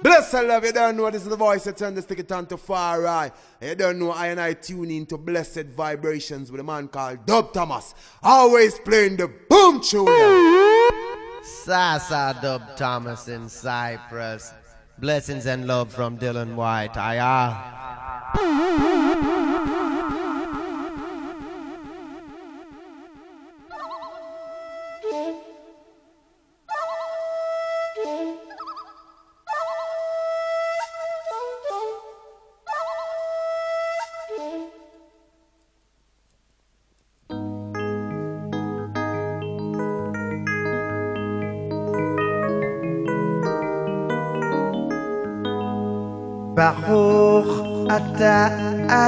[0.00, 2.46] Bless and love, you don't know this is the voice that turn this ticket on
[2.46, 3.32] to far right.
[3.60, 7.52] You don't know I and I tune into blessed vibrations with a man called Dub
[7.52, 7.94] Thomas.
[8.22, 10.06] Always playing the boom tune.
[11.42, 14.52] Sasa Dub Thomas in Cyprus.
[14.98, 16.96] Blessings and love from Dylan White.
[16.96, 17.54] Aya.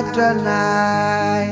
[0.00, 1.44] Adonai.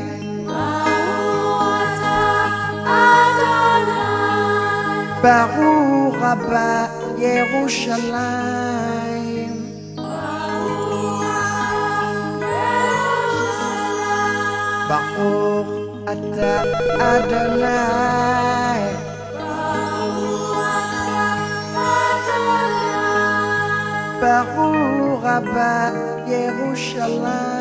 [5.22, 6.72] Baruch Abba
[7.20, 9.54] Yerushalayim.
[14.88, 15.72] Baruch
[16.12, 16.54] Ata
[17.12, 18.82] Adonai.
[24.22, 25.72] Baruch Abba
[26.32, 27.57] Yerushalayim.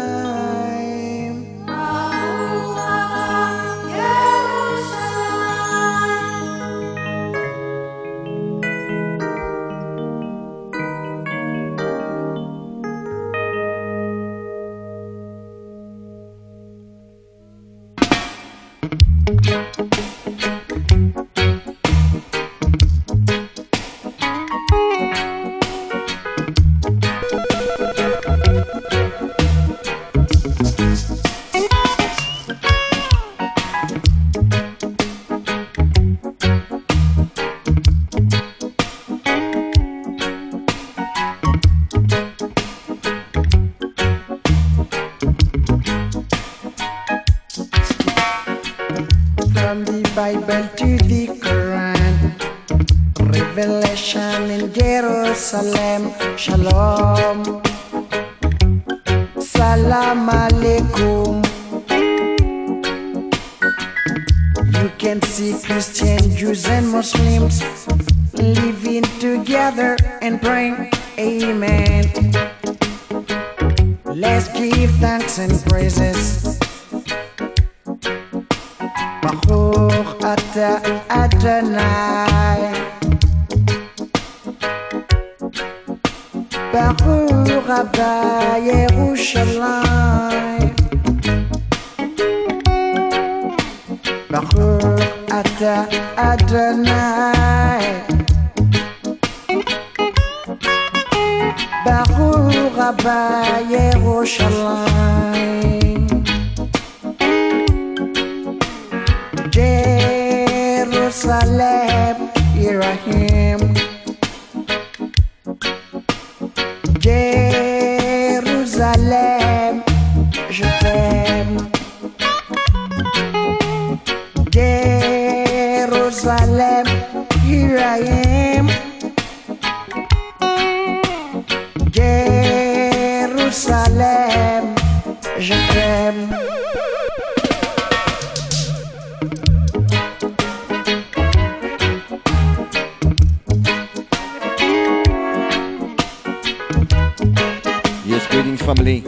[148.67, 148.99] Family.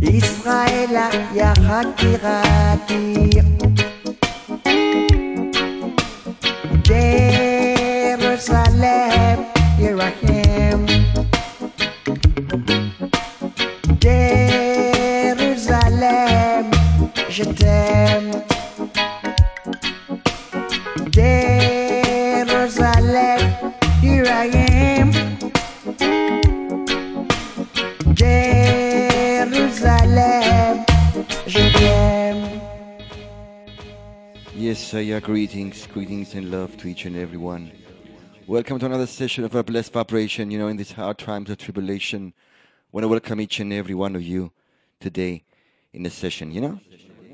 [0.00, 0.93] Israel
[1.32, 3.15] Yakirati Jerusalem,
[35.22, 37.72] Greetings, greetings and love to each and everyone.
[38.46, 40.50] Welcome to another session of our blessed vibration.
[40.50, 42.34] You know, in these hard times of tribulation,
[42.92, 44.52] want to welcome each and every one of you
[45.00, 45.44] today
[45.93, 46.52] in the session.
[46.52, 46.81] You know,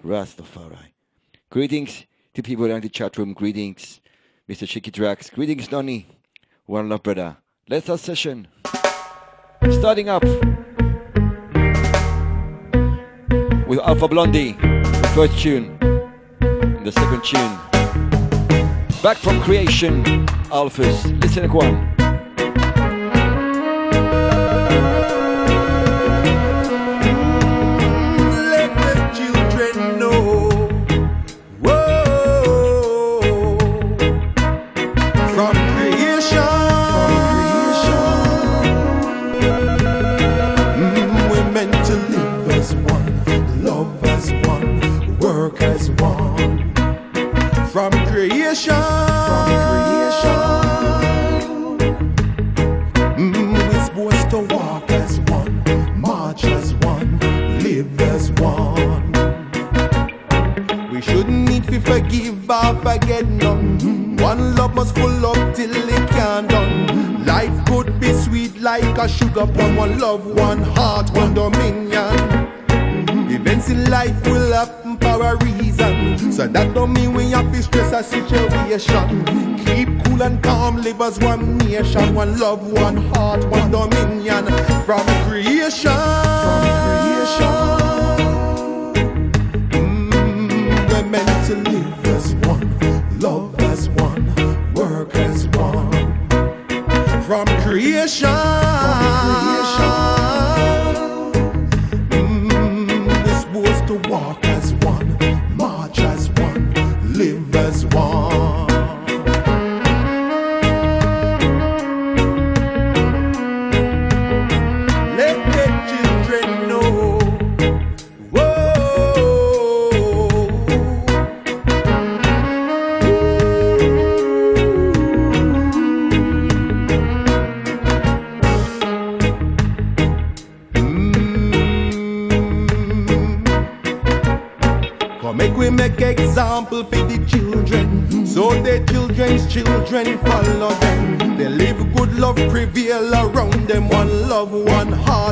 [0.05, 0.93] Rastafari.
[1.51, 2.05] Greetings
[2.35, 3.33] to people around the chat room.
[3.33, 4.01] Greetings,
[4.49, 4.67] Mr.
[4.67, 5.29] Chicky Drax.
[5.31, 6.07] Greetings, Donny.
[6.67, 7.39] One love, brother.
[7.69, 8.49] Let's start session.
[9.71, 10.23] Starting up
[13.67, 15.79] with Alpha Blondy, the first tune.
[16.41, 17.72] And the second tune.
[19.03, 20.05] Back from creation,
[20.53, 21.21] Alphas.
[21.21, 21.89] Listen to one.
[28.53, 30.51] Let the children know.
[31.63, 33.21] Whoa.
[35.35, 36.47] From creation
[36.95, 38.09] creation
[41.29, 46.73] We're meant to live as one, love as one, work as one
[47.73, 48.92] From creation.
[63.07, 64.17] get none.
[64.17, 67.25] One love must full up till it can't done.
[67.25, 69.77] Life could be sweet like a sugar plum.
[69.77, 72.15] One love, one heart, one dominion.
[73.31, 76.33] Events in life will happen for a reason.
[76.33, 79.25] So that don't mean we have to stress a situation.
[79.65, 82.15] Keep cool and calm, live as one nation.
[82.15, 84.47] One love, one heart, one dominion.
[84.85, 85.93] From creation.
[86.43, 87.63] From creation.
[89.71, 91.82] Mm, mentally.
[97.33, 98.29] From creation.
[98.29, 99.62] From creation.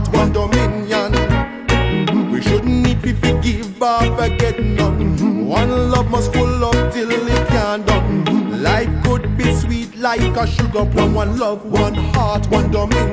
[0.09, 1.13] heart dominion.
[2.33, 5.47] We shouldn't need to forgive or forget none.
[5.47, 8.63] One love must full up till it can't done.
[8.63, 11.15] Life could be sweet like a sugar plum.
[11.15, 13.10] One love, one heart, one dominion.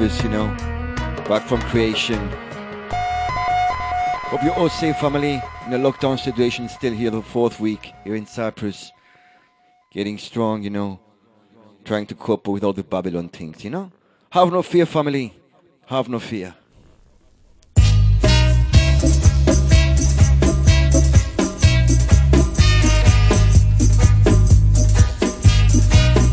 [0.00, 0.46] You know,
[1.28, 2.18] back from creation.
[4.30, 5.42] Hope you're all safe, family.
[5.66, 8.92] In a lockdown situation, still here the fourth week here in Cyprus.
[9.92, 11.00] Getting strong, you know,
[11.84, 13.92] trying to cope with all the Babylon things, you know.
[14.30, 15.34] Have no fear, family.
[15.84, 16.54] Have no fear.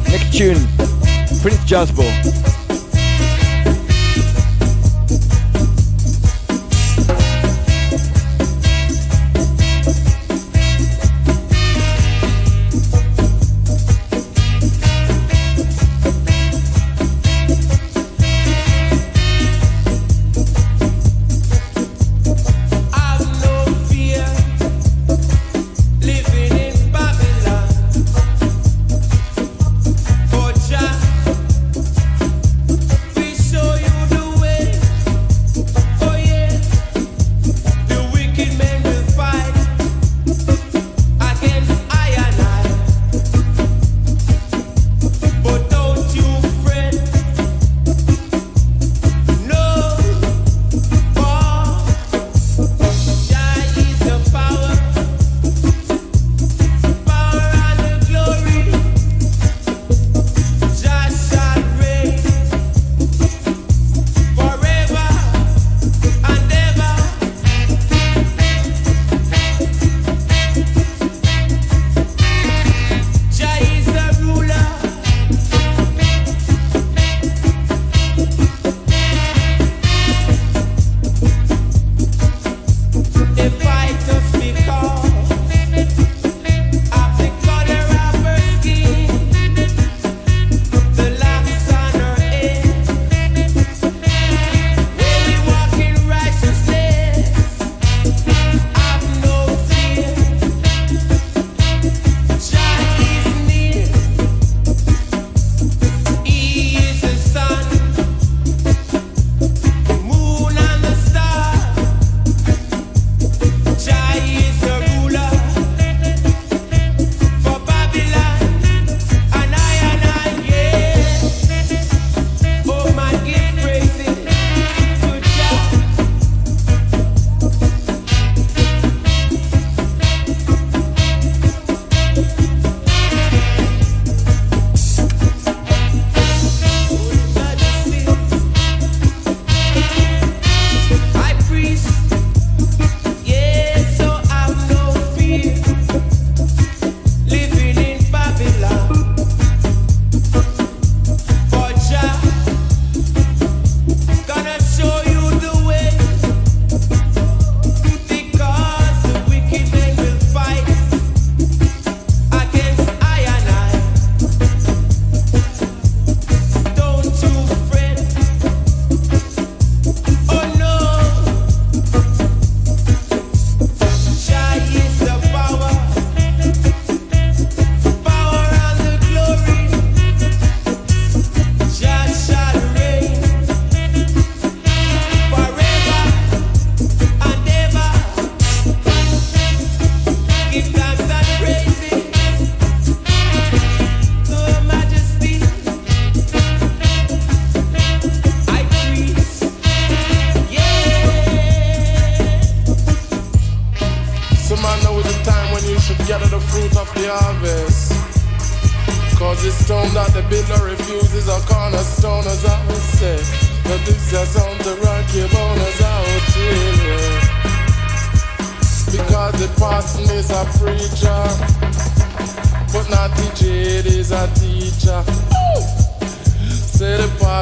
[0.09, 0.67] Next tune,
[1.41, 1.65] Prince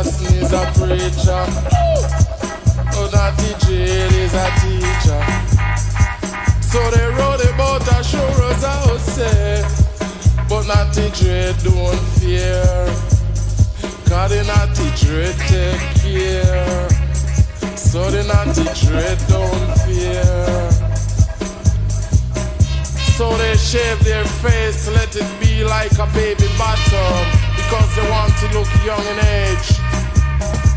[0.06, 1.46] pastor is a preacher.
[2.98, 5.24] Oh, that the is a teacher.
[6.62, 9.64] So they rode about a sure as I say.
[10.48, 11.10] But not the
[11.64, 12.64] don't fear.
[14.10, 16.90] God in a teacher take care.
[17.76, 20.72] So they not dread don't fear.
[23.18, 28.36] So they shave their face, let it be like a baby bottom, because they want
[28.40, 29.75] to look young in age.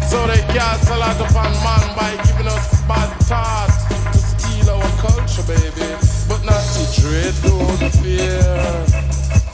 [0.09, 4.91] So they cast a lot upon man by giving us bad thoughts to steal our
[5.05, 5.85] culture, baby.
[6.27, 8.41] But not to dread, don't fear.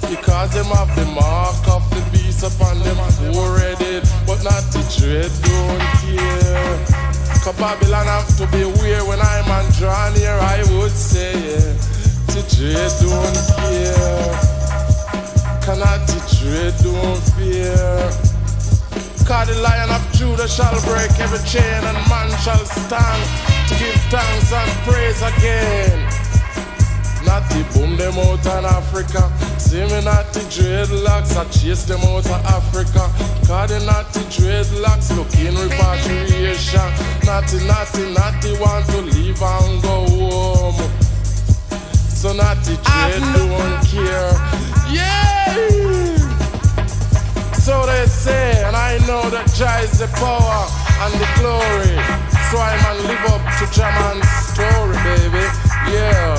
[0.08, 2.94] Because them have the mark of the beast upon them
[3.34, 4.06] foreheaded.
[4.28, 6.94] But not to dread, don't fear.
[7.42, 11.74] Cause Babylon have to beware when I'm on drawn here, I would say, yeah.
[12.30, 14.32] The dread, don't care.
[15.66, 18.33] Cannot the dread, don't fear.
[19.24, 23.24] Cause the lion of Judah shall break every chain and man shall stand
[23.68, 25.98] to give thanks and praise again.
[27.24, 29.32] Not the boom them out in Africa.
[29.58, 33.08] See me not the dreadlocks, I chase them out of Africa.
[33.48, 36.84] Cause the dreadlocks, looking repatriation.
[37.24, 40.90] Natty, natty, natty want to leave and go home.
[42.10, 44.32] So not the dread don't care.
[44.92, 45.83] Yeah!
[47.64, 50.68] So they say, and I know that Jah is the power
[51.00, 51.96] and the glory.
[52.52, 55.40] So I man live up to Jaman's story, baby.
[55.88, 56.36] Yeah.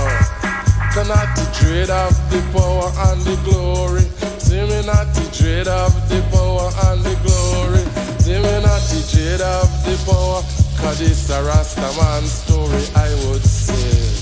[0.93, 4.05] Cannot the dread of the power and the glory.
[4.38, 7.81] See me not the dread of the power and the glory.
[8.21, 10.45] See me not the dread of the power.
[10.77, 14.14] Cause it's a Rasta man story, I would say.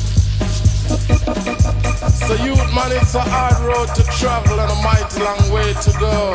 [1.23, 5.91] So youth man, it's a hard road to travel and a mighty long way to
[5.99, 6.33] go.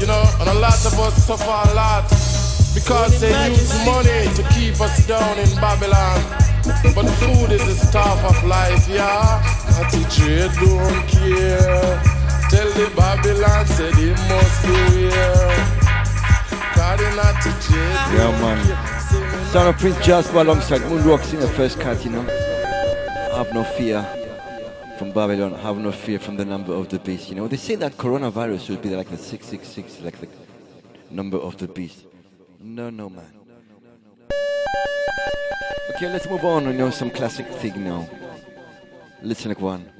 [0.00, 2.08] You know, and a lot of us suffer a lot
[2.74, 6.18] because they use money to keep us down in Babylon.
[6.94, 9.42] But food is the stuff of life, yeah.
[9.70, 12.00] Not the trade don't care.
[12.50, 15.90] Tell the Babylon said they must beware.
[16.74, 19.46] Cause they not the trade Yeah, man.
[19.52, 22.49] Son of Prince Jasper alongside Moonrocks in the first cut, you know.
[23.40, 24.02] Have no fear
[24.98, 27.30] from Babylon, have no fear from the number of the beast.
[27.30, 30.28] You know, they say that coronavirus will be like the 666, like the
[31.10, 32.04] number of the beast.
[32.60, 33.32] No, no, man.
[35.94, 36.64] Okay, let's move on.
[36.64, 38.10] You know, some classic thing now.
[39.22, 39.90] Listen, one.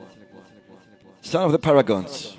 [1.22, 2.36] Son of the Paragons.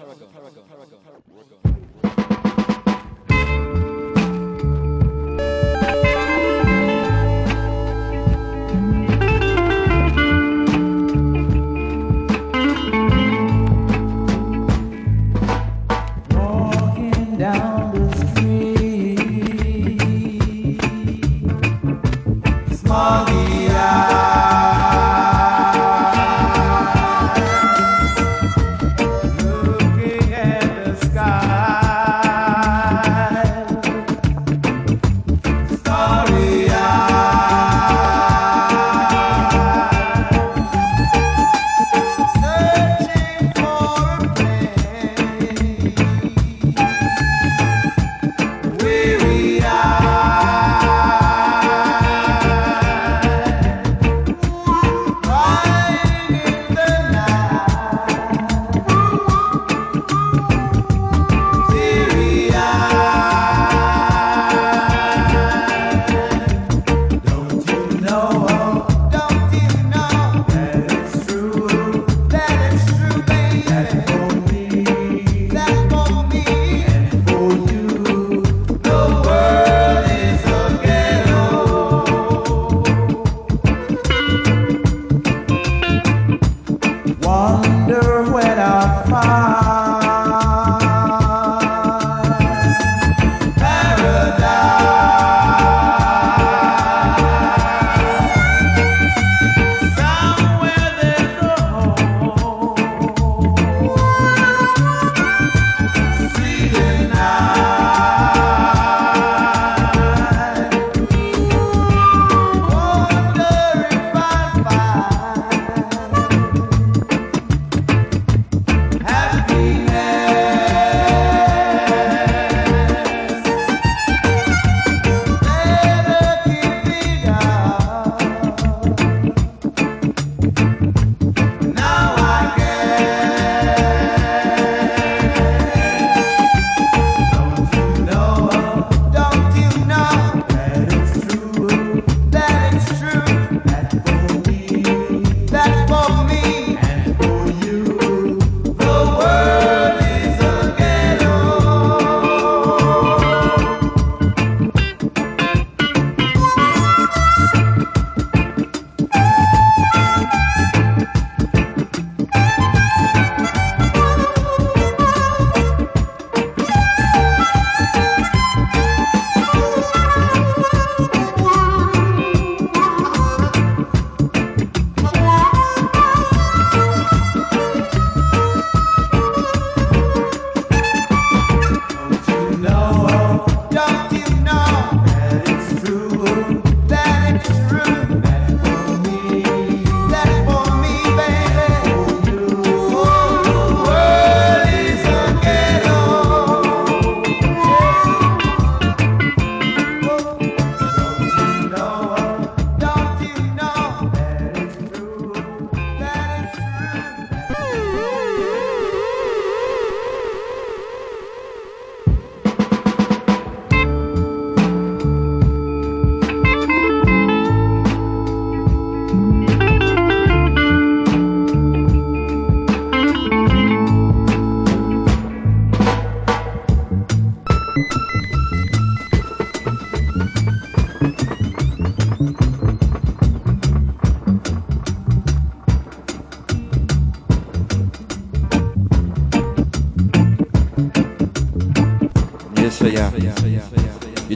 [22.91, 23.40] Smoggy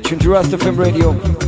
[0.05, 1.44] tuned to Rasta FM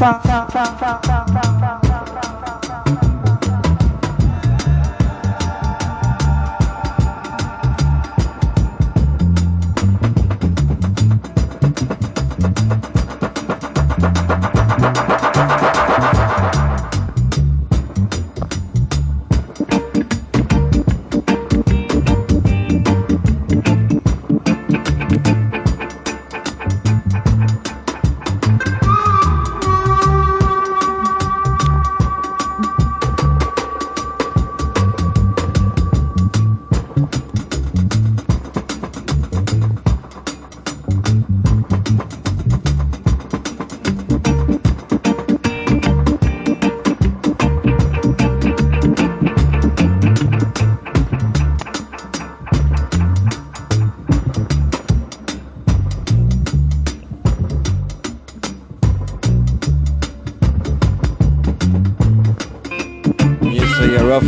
[0.00, 0.18] Radio.
[0.20, 0.37] Yes,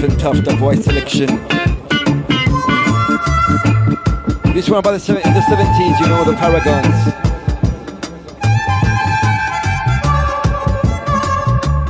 [0.03, 1.27] and tough, the voice selection.
[4.55, 7.19] This one by the, the 70s, you know, the Paragons.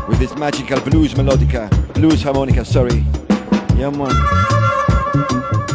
[0.08, 3.04] With this magical blues melodica, blues harmonica, sorry.
[3.76, 5.69] Yeah, man.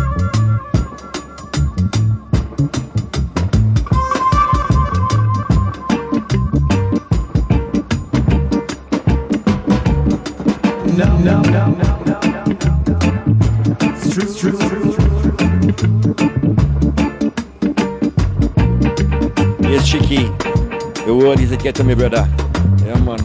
[21.65, 22.29] Get to me, brother.
[22.85, 23.17] Yeah, man.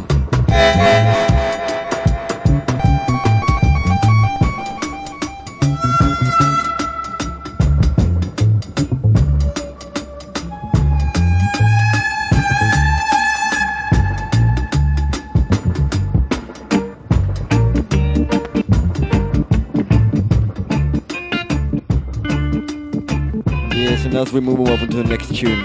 [23.76, 25.60] Yes, and as we move on to the next tune,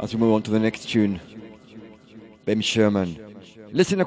[0.00, 1.20] as we move on to the next tune,
[2.54, 3.18] Ben Sherman.
[3.72, 4.04] Listen to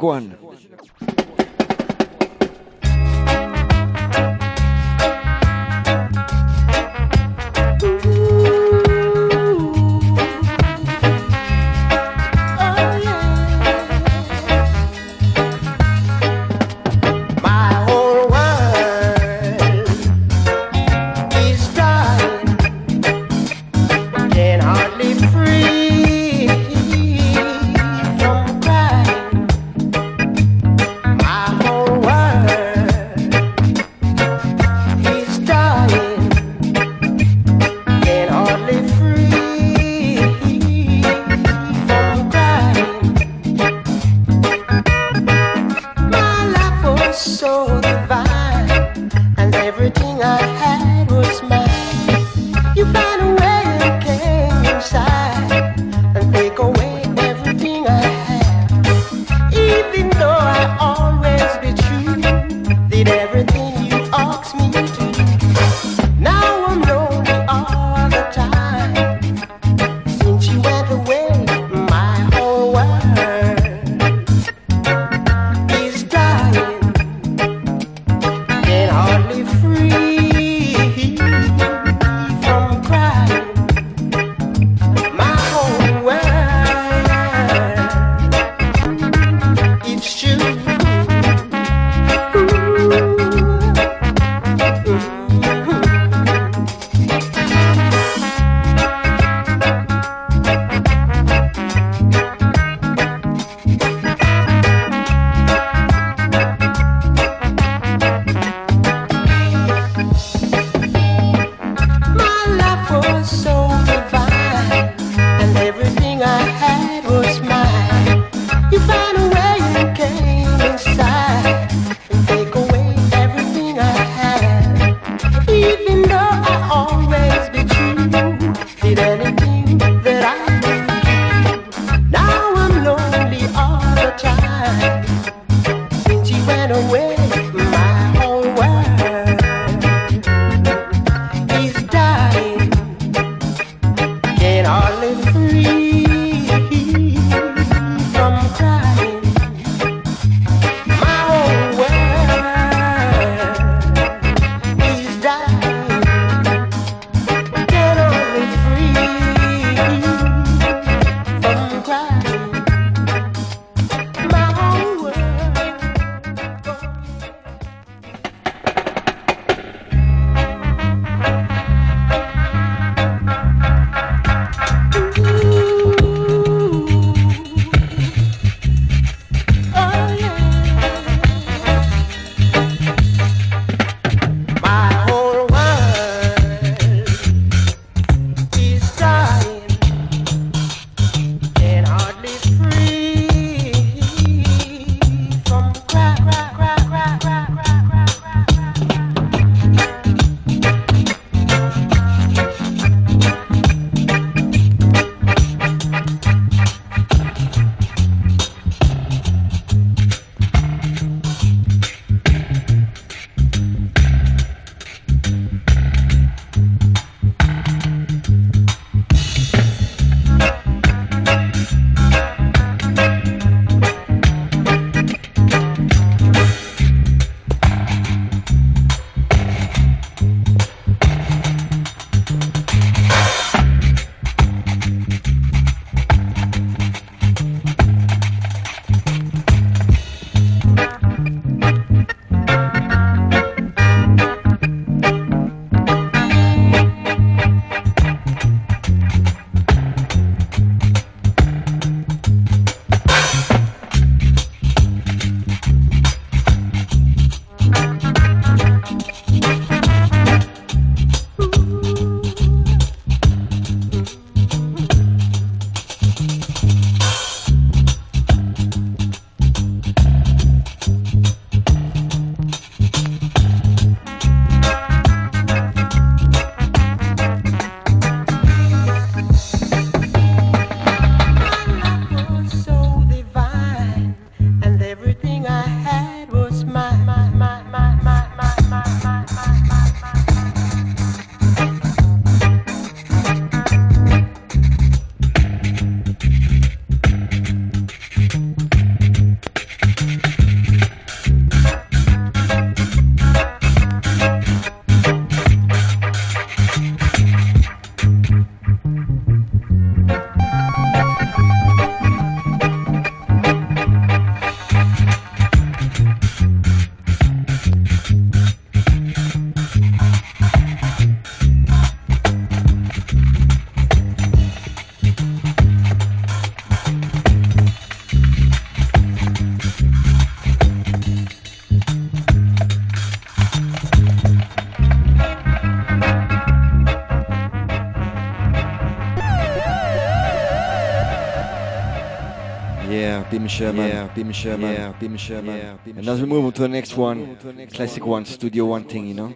[343.30, 343.88] Bim Sherman.
[343.88, 344.74] Yeah, Bim Sherman.
[344.74, 345.58] Yeah, Bim Sherman.
[345.58, 347.38] Yeah, Bim and as we move on to the next one,
[347.74, 349.34] classic one, Studio One thing, you know.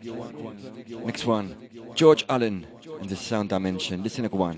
[1.05, 1.55] Next one,
[1.95, 2.65] George Allen
[2.99, 4.03] and the Sound Dimension.
[4.03, 4.57] Listen to one.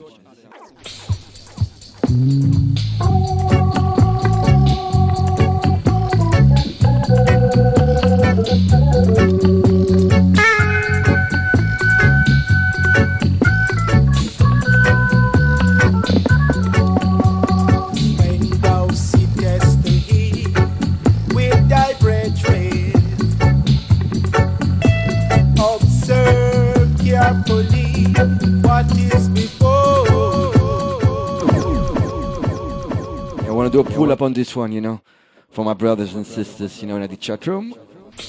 [33.74, 35.02] Do a pull up on this one, you know,
[35.50, 37.74] for my brothers and sisters, you know, in the chat room.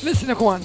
[0.02, 0.62] Listen to one.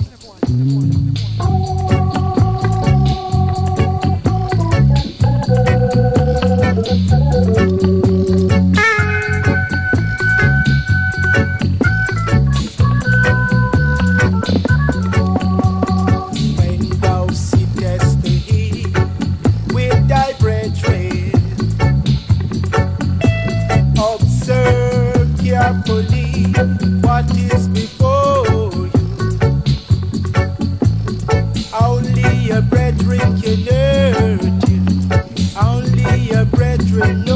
[36.79, 37.28] dream.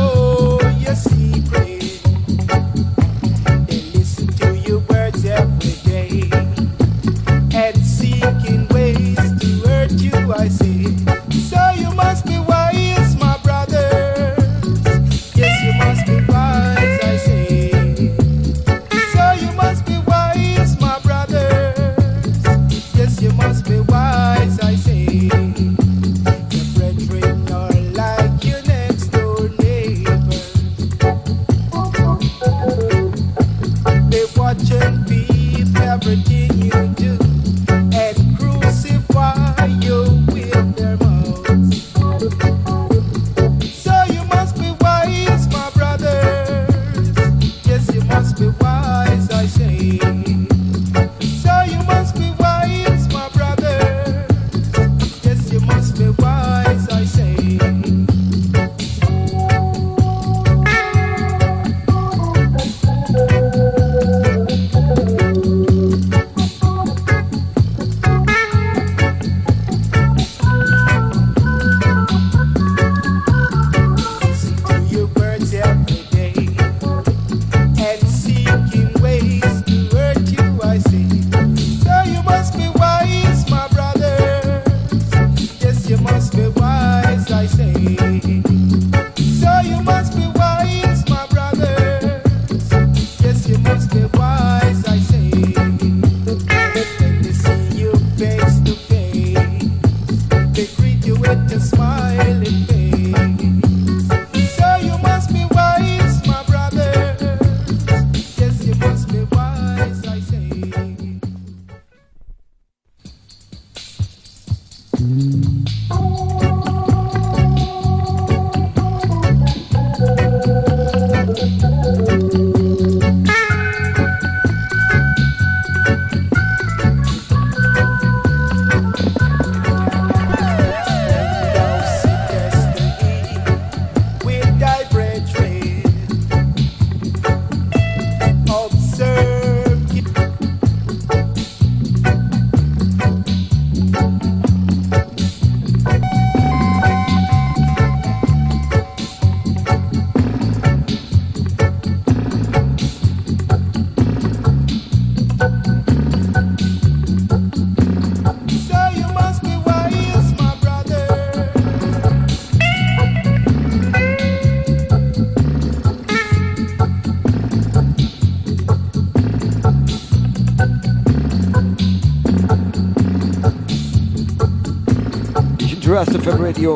[176.08, 176.76] FM radio.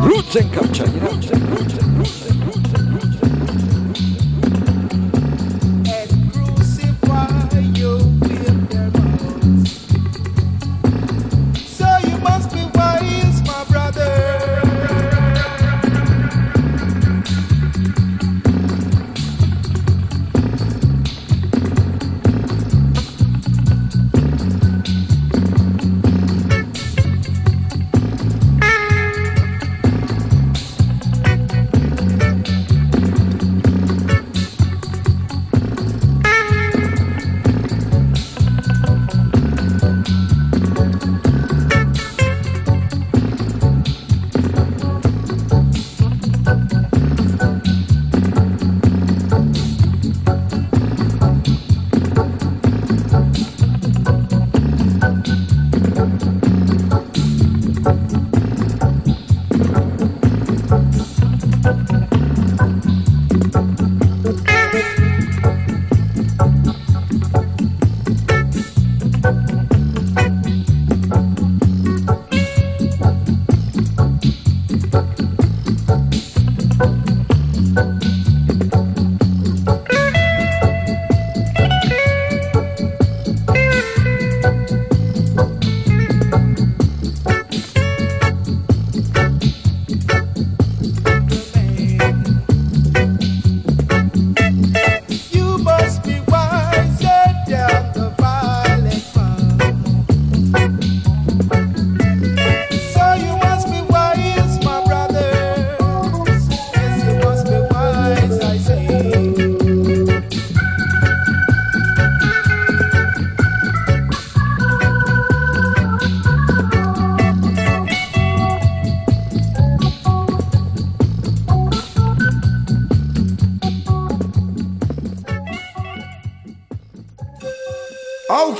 [0.00, 1.27] Roots and culture, you know.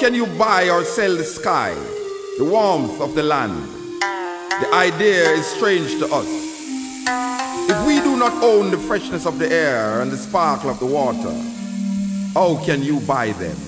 [0.08, 1.74] can you buy or sell the sky,
[2.38, 3.62] the warmth of the land?
[4.00, 6.26] The idea is strange to us.
[7.68, 10.86] If we do not own the freshness of the air and the sparkle of the
[10.86, 11.34] water,
[12.32, 13.58] how can you buy them?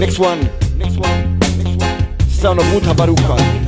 [0.00, 0.40] Next one.
[0.76, 1.38] Next one.
[1.38, 2.28] Next one.
[2.28, 3.59] Sound of Mutabaruka.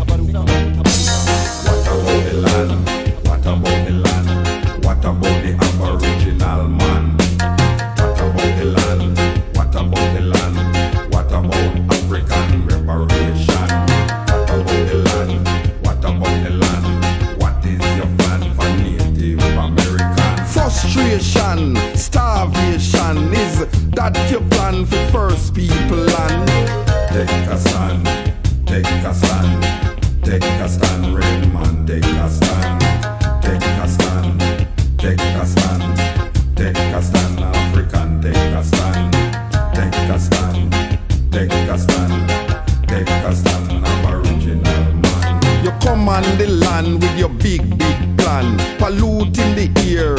[43.84, 45.64] I'm original man.
[45.64, 50.16] You command the land with your big, big plan, polluting the air.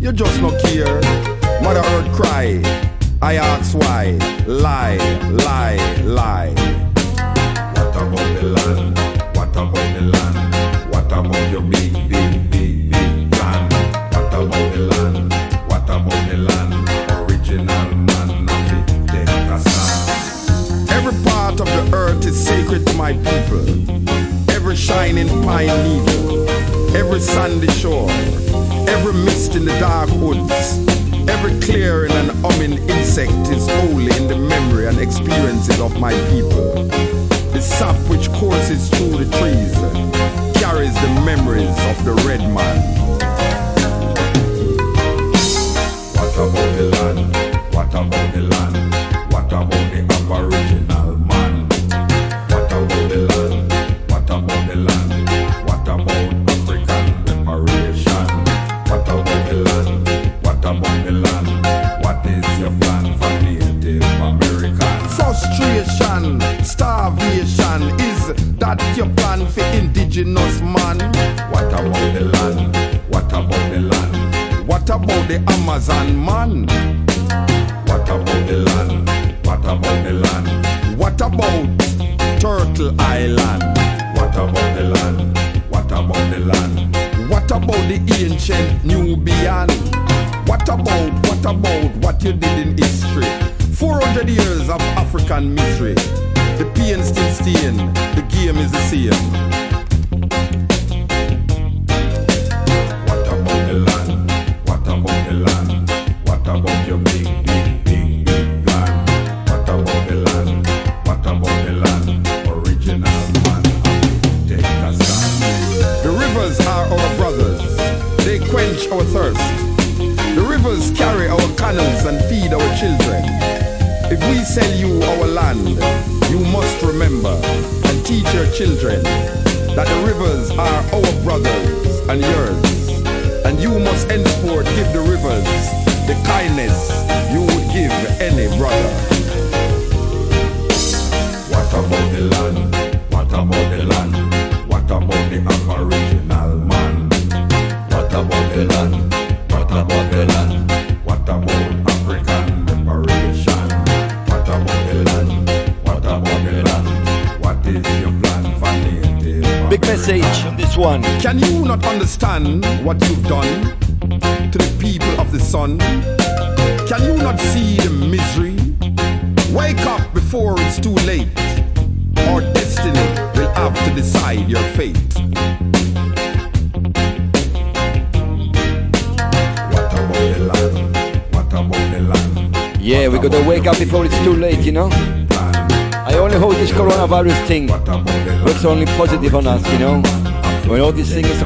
[0.00, 1.11] You just no care.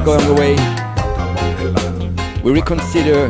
[0.07, 0.55] On the way.
[2.41, 3.29] We reconsider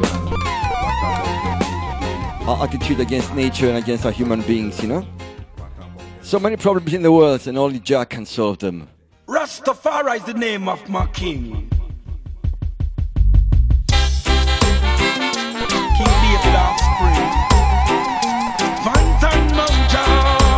[2.47, 5.03] our attitude against nature and against our human beings, you know?
[6.21, 8.87] So many problems in the world, and only Jah can solve them.
[9.27, 11.67] Rastafari is the name of my king.
[13.87, 14.07] King
[16.53, 17.23] offspring.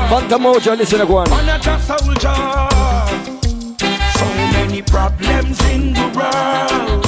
[0.09, 0.77] Fantan Mojah.
[0.77, 0.99] Listen.
[5.49, 7.05] Problems in the world.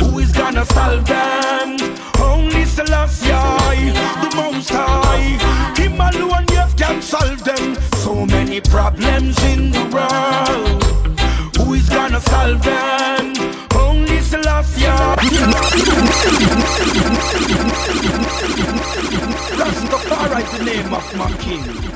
[0.00, 1.76] Who is gonna solve them?
[2.20, 5.38] Only Selassie, the Most High.
[5.76, 7.76] Him alone, yes, can solve them.
[7.96, 10.82] So many problems in the world.
[11.56, 13.34] Who is gonna solve them?
[13.74, 14.86] Only Selassie.
[19.60, 21.30] Rastafari is the name of my.
[21.38, 21.89] King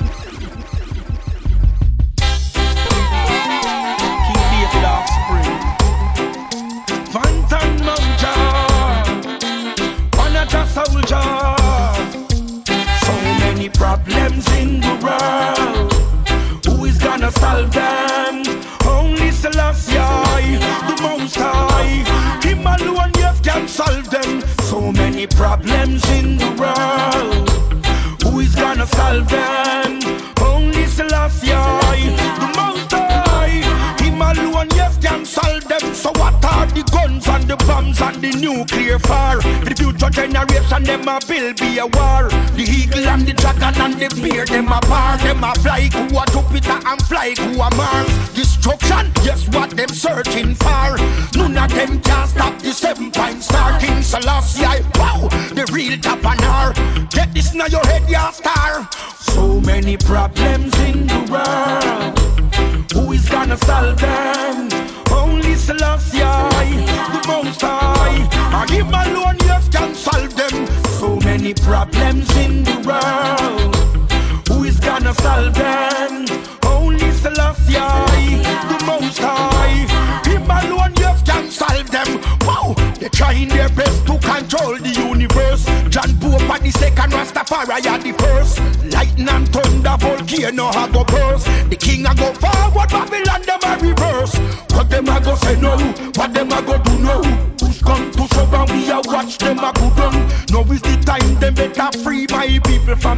[43.65, 45.17] dragon and the bear, them a bar.
[45.19, 48.14] Them a fly who a Jupiter and fly who a Mars.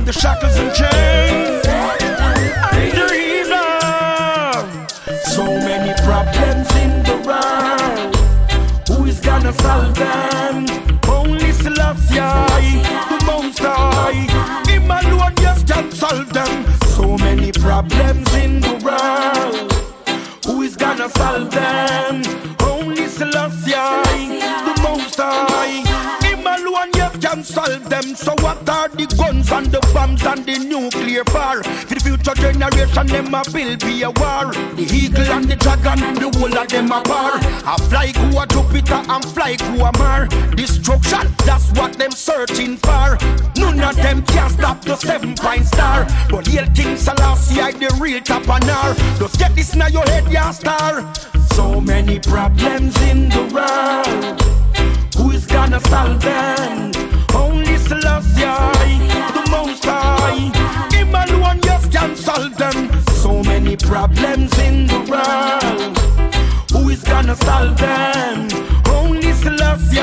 [0.07, 1.16] The shackles and chains.
[33.07, 34.53] Generation, them a build be a war.
[34.75, 37.37] The eagle and the dragon, the whole of them a bar.
[37.37, 40.27] A fly go a Jupiter and fly go a Mar.
[40.55, 43.19] Destruction, that's what them searching for.
[43.57, 46.07] None of them can stop the seven point star.
[46.31, 48.95] But here King Selassie, the real top and R.
[49.19, 51.15] Just get this now your head, ya star.
[51.55, 54.43] So many problems in the world.
[55.17, 56.56] Who is gonna solve them?
[63.79, 65.99] Problems in the world.
[66.72, 68.49] Who is gonna solve them?
[68.89, 69.97] Only Selassie,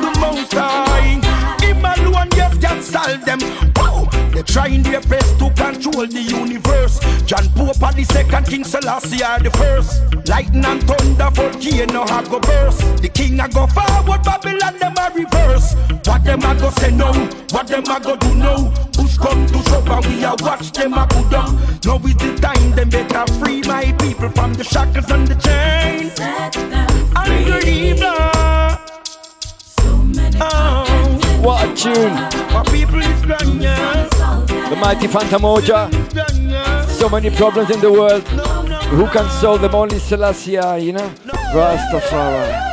[0.00, 1.20] the Most High.
[1.60, 3.40] Him alone, yes, can solve them.
[3.76, 4.08] Wow!
[4.32, 7.00] They're trying their best to control the universe.
[7.24, 10.02] John Pope are the second, King Selassie are the first.
[10.28, 13.02] Lightning and thunder, volcano a go burst.
[13.02, 15.74] The king a go forward, Babylon them a reverse.
[16.04, 17.12] What them a go say no?
[17.50, 18.72] What them a go do no?
[18.92, 19.67] Push come to
[20.06, 21.56] we a watch them a go down.
[21.84, 26.14] Now is the time them better free my people from the shackles and the chains.
[30.40, 32.14] Oh, What a tune!
[32.52, 33.24] my people is
[33.60, 34.08] yeah.
[34.68, 35.88] The mighty Fantan Mojah.
[36.88, 38.22] So many problems in the world.
[38.88, 39.74] Who can solve them?
[39.74, 40.52] Only Selassie,
[40.84, 41.10] you know?
[41.54, 42.67] Rastafari.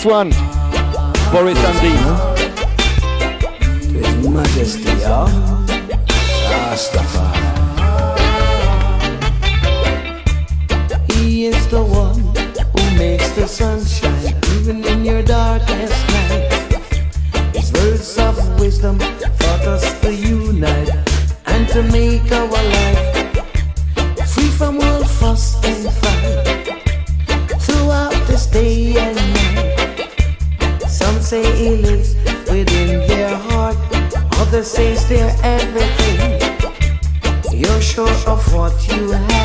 [0.00, 0.32] Next one.
[1.28, 1.92] Horace Andy.
[3.92, 5.28] His Majesty, yeah?
[6.48, 7.36] Rastafari.
[11.12, 12.18] He is the one
[12.72, 16.48] who makes the sunshine, even in your darkest night.
[17.54, 20.88] His words of wisdom taught us to unite
[21.44, 24.78] and to make our life free from
[31.30, 32.16] say he lives
[32.50, 33.76] within their heart,
[34.40, 36.40] others say they're everything.
[37.56, 39.39] You're sure of what you have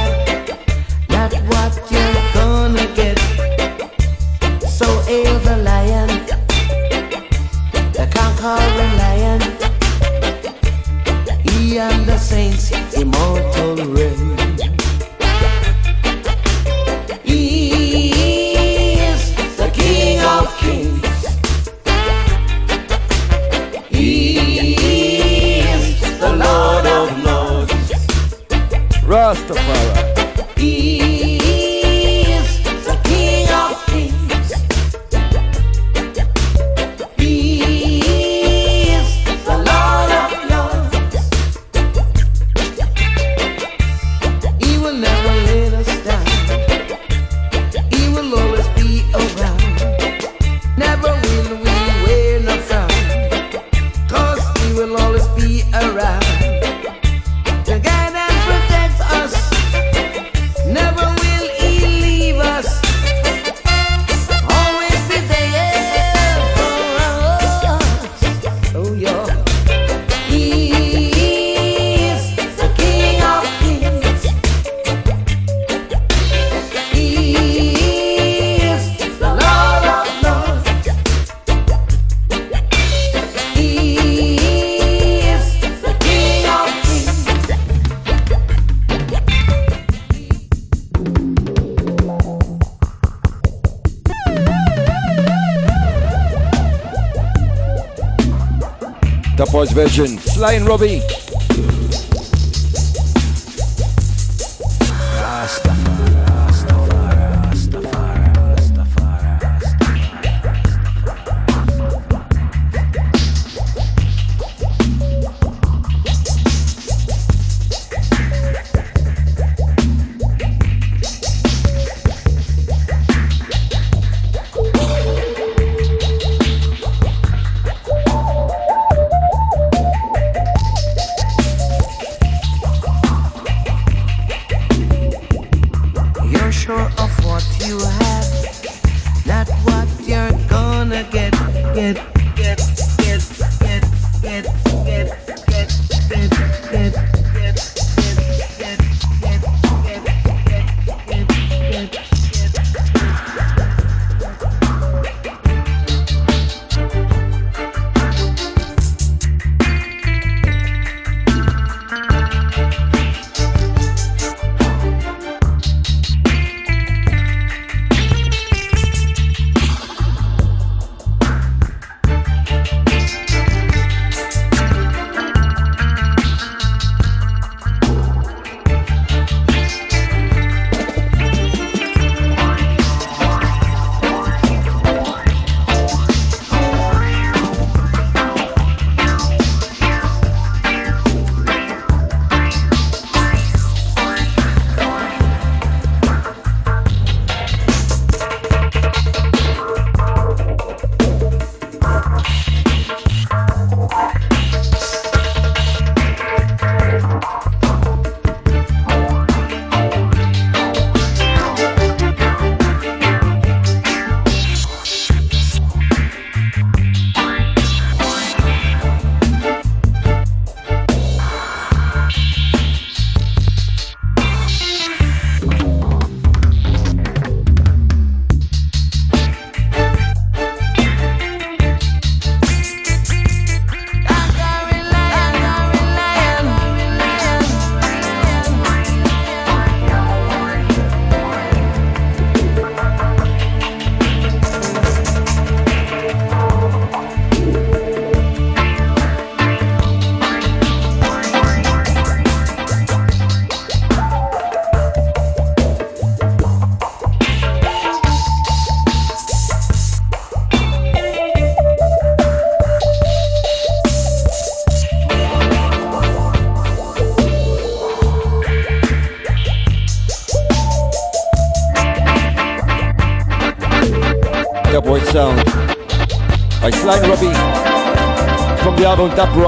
[100.53, 101.24] And Robbie.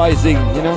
[0.08, 0.77] rising, you know?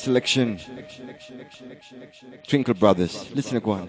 [0.00, 0.58] selection.
[2.48, 3.30] Twinkle Brothers.
[3.34, 3.88] Listen to one.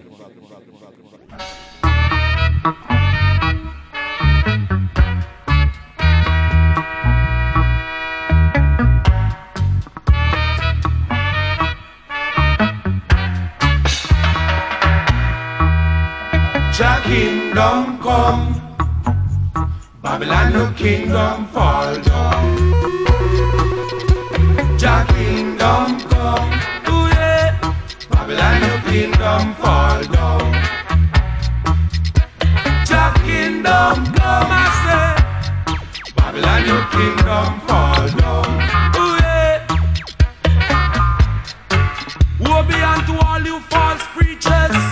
[16.72, 18.44] Jah kingdom come,
[20.02, 21.46] Babylon no kingdom
[28.92, 30.52] kingdom fall down.
[32.92, 36.12] Your kingdom come, I say.
[36.14, 38.50] Babylon, your kingdom fall down.
[39.00, 39.66] Ooh, yeah.
[42.40, 44.91] Woe be unto all you false preachers.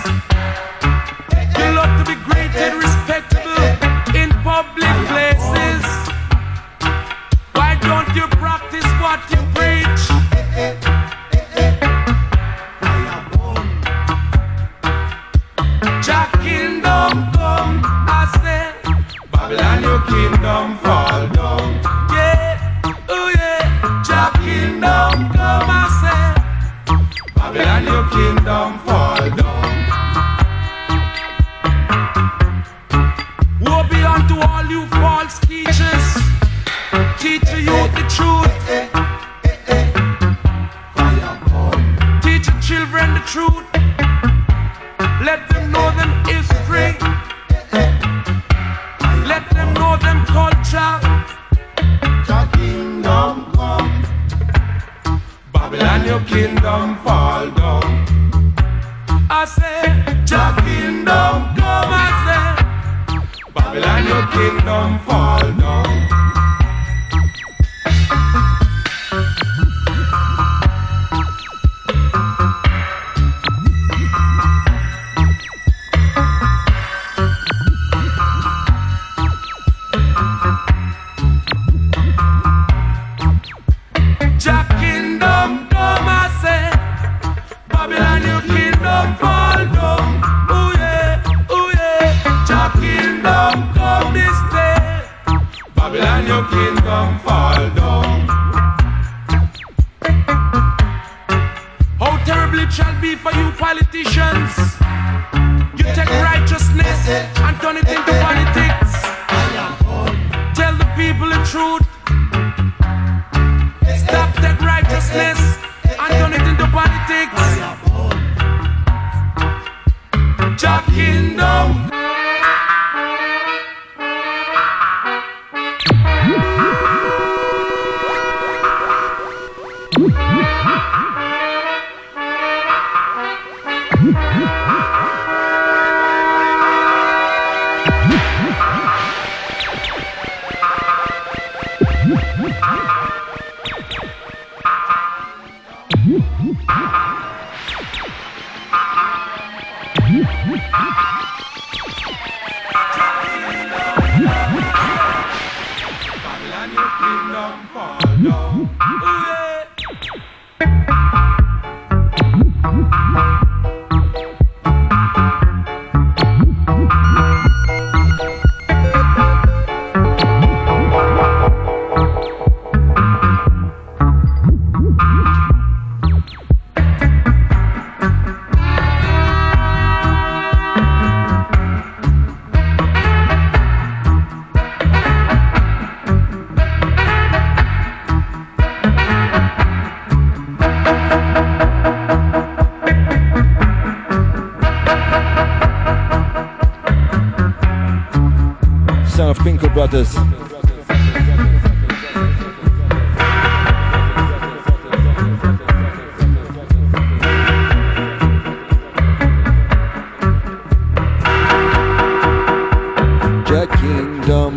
[20.31, 21.81] kingdom fall down.
[22.09, 27.33] Yeah, oh yeah, your kingdom come, I say.
[27.35, 29.00] Babylon, your kingdom fall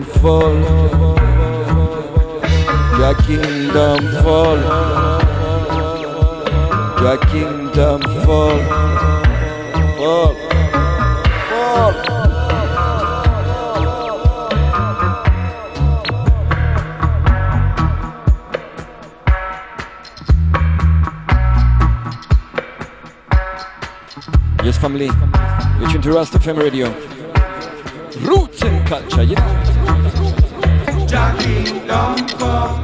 [0.04, 0.54] fall.
[2.98, 4.58] Your kingdom fall.
[7.02, 8.58] Your kingdom fall.
[9.98, 10.34] Fall.
[11.48, 11.92] Fall.
[24.64, 25.10] Yes, family.
[25.80, 26.90] You're tuned to Rast FM Radio.
[28.20, 29.73] Roots and culture, yeah
[31.14, 32.82] your kingdom come.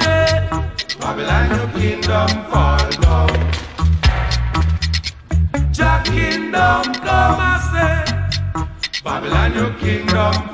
[0.00, 0.70] Yeah.
[1.00, 3.34] Babylon, your kingdom fall down.
[5.80, 9.02] Your kingdom come, I say.
[9.04, 10.53] Babylon, your kingdom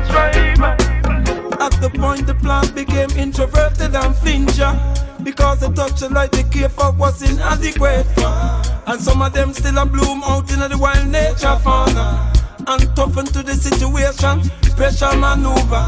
[1.60, 4.72] At the point the plant became introverted and fincher
[5.22, 8.06] Because the touch of light they care for was inadequate
[8.86, 12.32] And some of them still a bloom out in the wild nature fauna.
[12.66, 15.84] And toughen to the situation, special maneuver.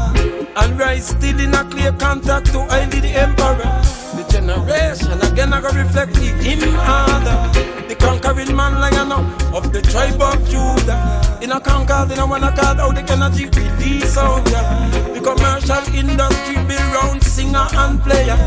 [0.55, 3.81] And rise still in a clear contact to Haile the emperor.
[4.15, 6.29] The generation again I go reflect the
[6.77, 7.59] harder.
[7.59, 9.11] The conquering man lion
[9.53, 11.21] of the tribe of Judah.
[11.41, 14.89] In a conquer, in a one card out the energy release out yeah.
[15.13, 18.37] The commercial industry build round singer and player.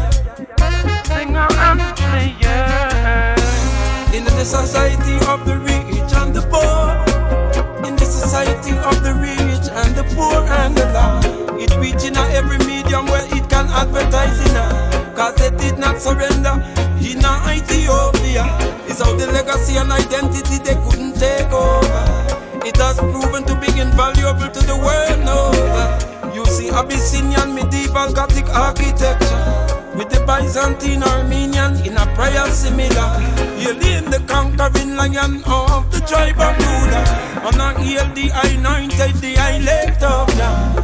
[1.07, 3.35] Singer and player.
[4.13, 6.83] In the society of the rich and the poor.
[7.87, 11.25] In the society of the rich and the poor and the loud
[11.61, 15.15] It reaching every medium where it can advertise in a.
[15.15, 16.55] Cause they did not surrender
[16.99, 18.14] in a Ethiopia
[18.91, 22.03] It's how the legacy and identity they couldn't take over
[22.66, 28.49] It has proven to be invaluable to the world over You see Abyssinian medieval Gothic
[28.49, 33.14] architecture with the Byzantine Armenian in a prayer similar.
[33.57, 37.07] You in the conquering lion of the tribe of Judah.
[37.47, 40.82] And I heal the I 90, the I left of Jah.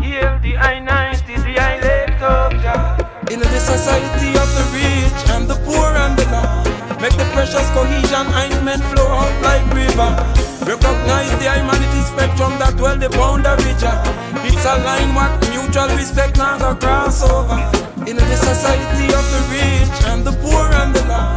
[0.00, 3.26] Heal the I 90, the I left of Jah.
[3.32, 6.75] In the society of the rich and the poor and the low.
[7.00, 10.16] Make the precious cohesion ointment flow out like river.
[10.64, 14.00] Recognize the humanity spectrum that dwell the boundary Jah.
[14.48, 17.60] It's a line what mutual respect not a crossover.
[18.08, 21.36] In the society of the rich and the poor and the low.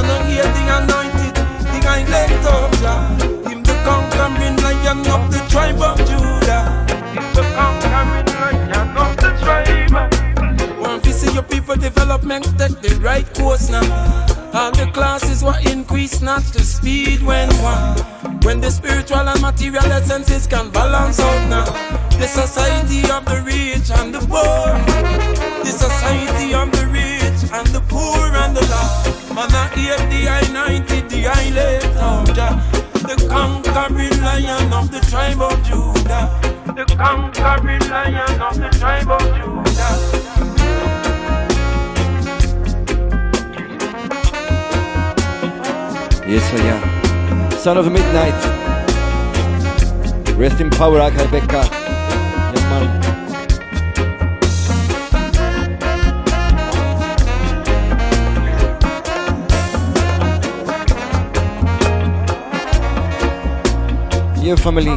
[0.00, 1.36] And I hear the anointed,
[1.84, 3.04] I let of Jah.
[3.48, 6.64] Him the conquering lion of the tribe of Judah.
[7.12, 10.80] Him the conquering lion of the tribe.
[10.80, 14.33] Want to see your people development take the right course now.
[14.54, 17.98] All the classes were increased, not the speed when one.
[18.42, 21.64] When the spiritual and material essences can balance out now.
[22.20, 24.70] The society of the rich and the poor.
[25.64, 29.34] The society of the rich and the poor and the lost.
[29.34, 32.14] Man, I hear the I 90, the I later.
[33.02, 36.30] The conquering lion of the tribe of Judah.
[36.72, 40.23] The conquering lion of the tribe of Judah.
[46.26, 47.50] Yes, I am.
[47.52, 48.64] Son of Midnite.
[50.38, 51.62] Rest in power, Akae Beka.
[52.54, 52.86] Yeah, man.
[64.42, 64.92] Yeah, family.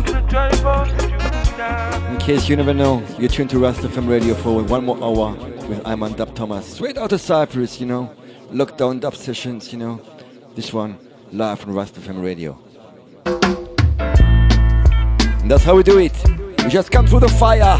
[2.13, 5.35] In case you never know, you're tuned to Rast FM Radio for one more hour
[5.67, 6.65] with Iman Dub Thomas.
[6.75, 8.09] Straight out of Cyprus, you know.
[8.51, 10.01] Lockdown dub sessions, you know.
[10.55, 10.97] This one,
[11.31, 12.57] live from Rast FM Radio.
[15.41, 16.13] And that's how we do it.
[16.63, 17.79] We just come through the fire.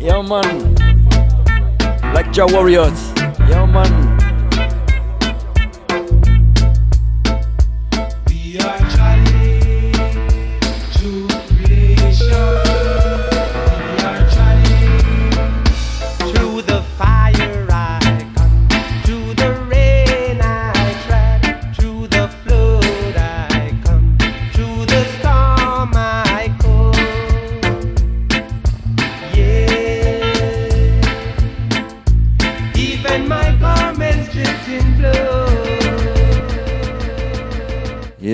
[0.00, 0.74] Yeah, man.
[2.14, 3.12] Like Jah Warriors.
[3.48, 4.05] Yeah, man.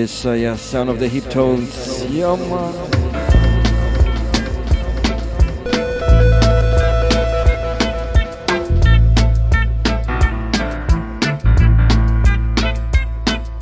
[0.03, 0.57] Yes, sir, yeah.
[0.57, 2.11] Sound of the Heptones.
[2.11, 2.73] Yeah, man.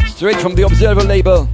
[0.07, 1.47] Straight from the Observer label.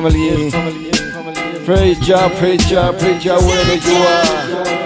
[0.00, 0.50] family.
[1.64, 4.77] Praise Jah, praise Jah, praise Jah, wherever you are.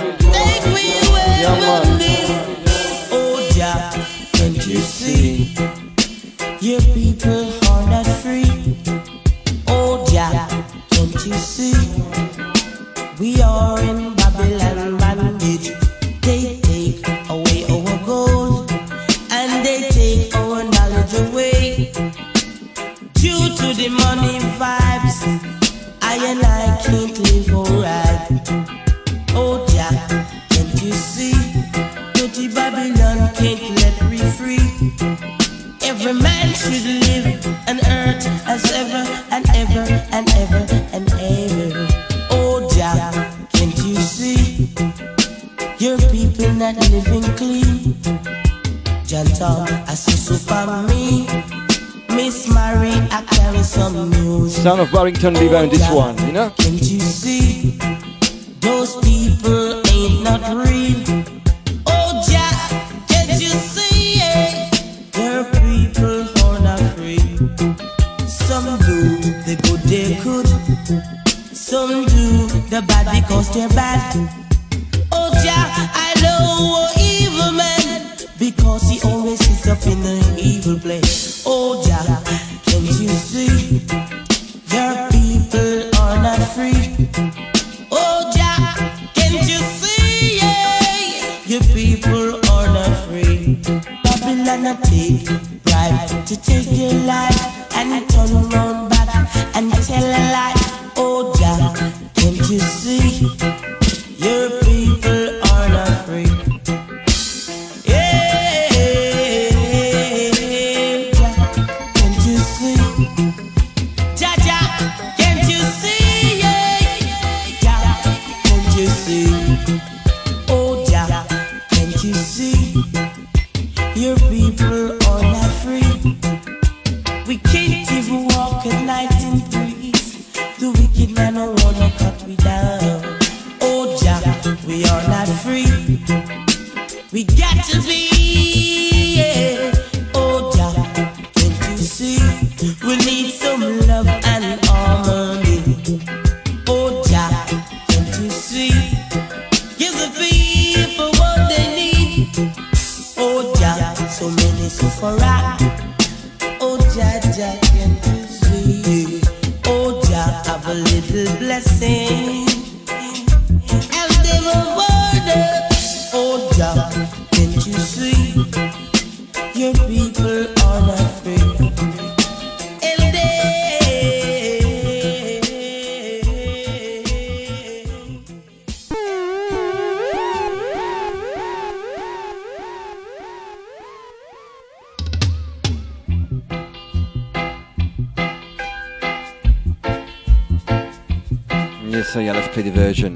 [192.13, 193.15] So yeah, let's play the version.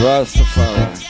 [0.00, 1.07] Rastafari.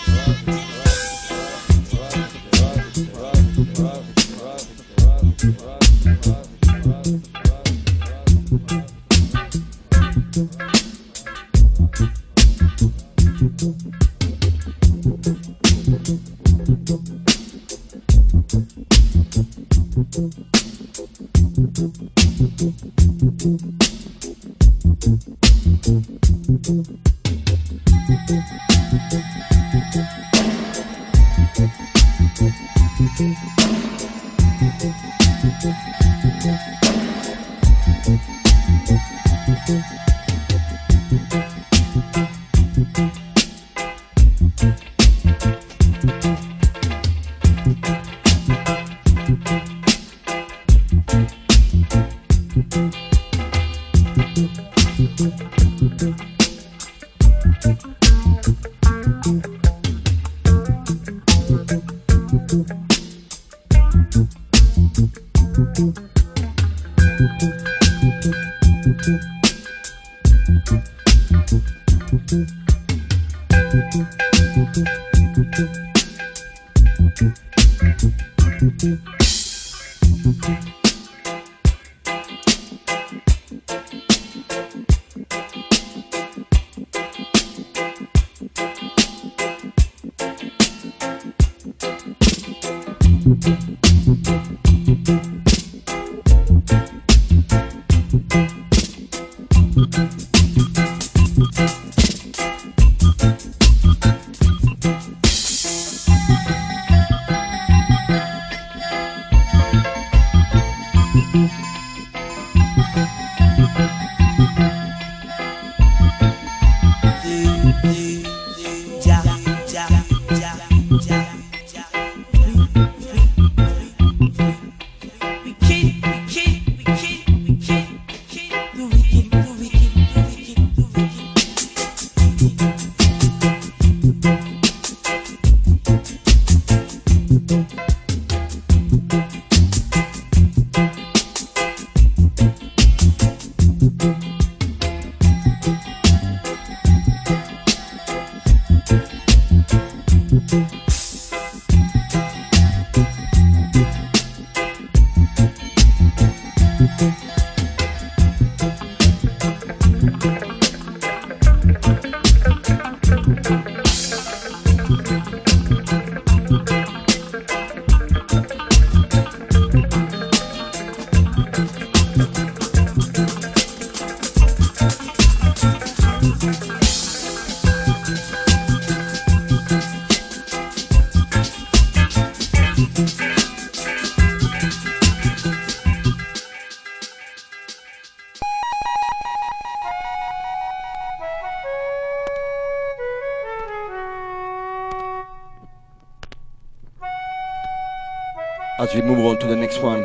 [199.48, 200.04] the next one.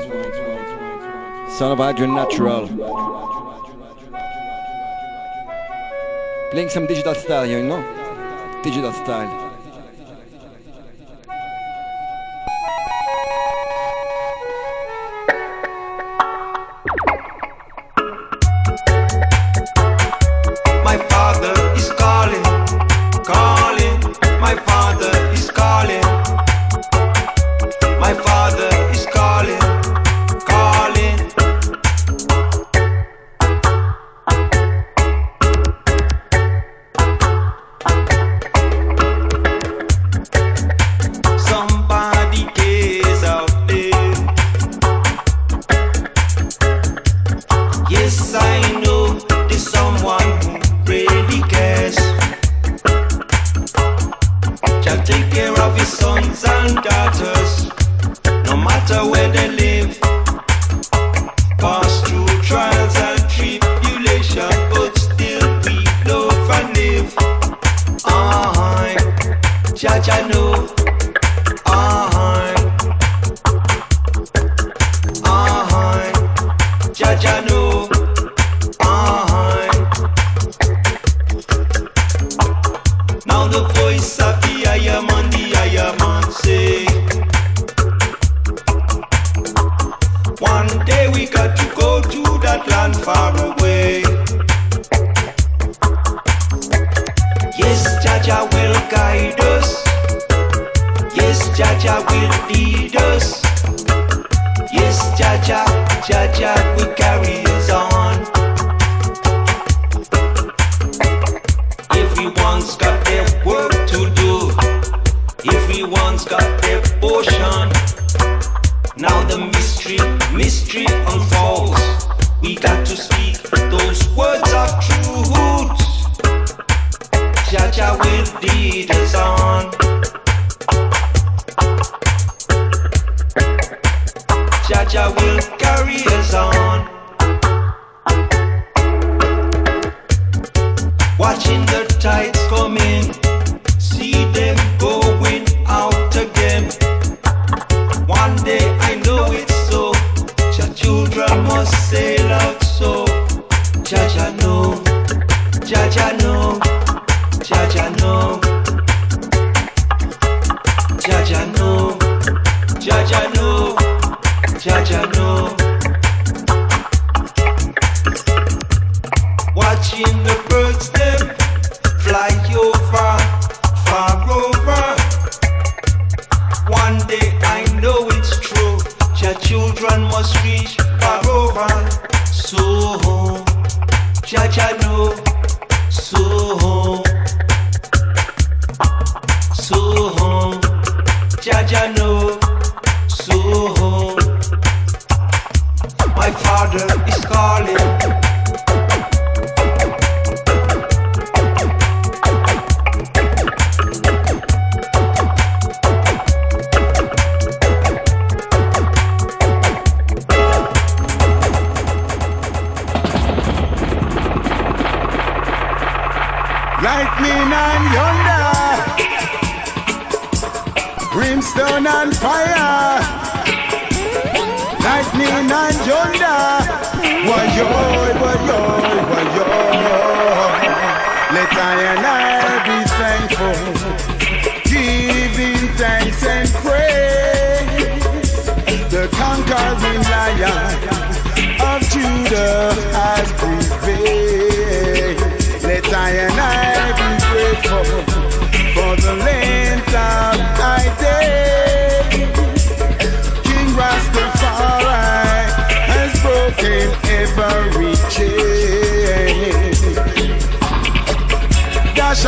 [1.49, 2.67] Son of Adrian Natural.
[6.51, 8.61] Playing some digital style here, you know?
[8.63, 9.42] Digital style.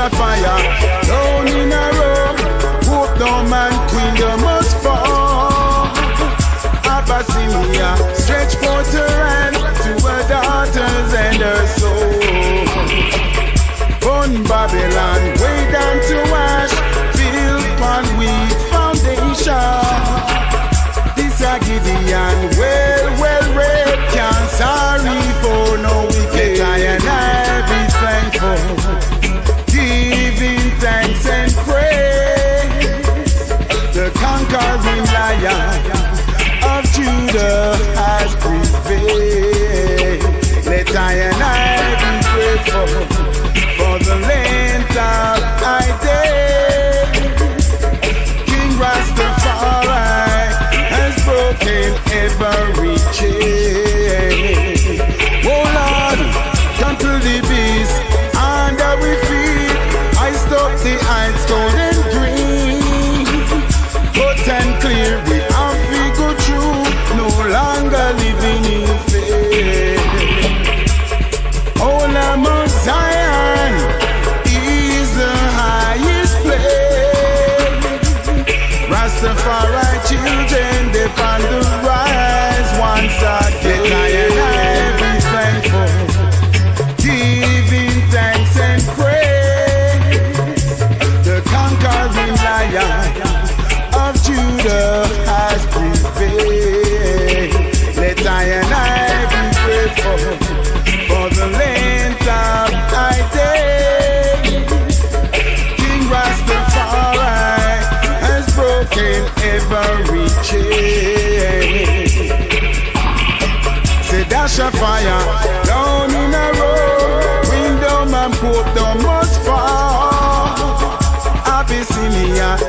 [0.09, 0.59] fire.
[1.07, 2.35] Down in a row,
[2.89, 5.87] hope down man kingdom must fall.
[6.95, 9.51] Abyssinia, stretch forth her
[9.83, 12.55] to her daughters and her soul.
[14.01, 16.17] Burn Babylon, way down to
[16.49, 16.75] ash,
[17.17, 19.85] built upon weak foundation.
[21.15, 22.54] This a Gideon.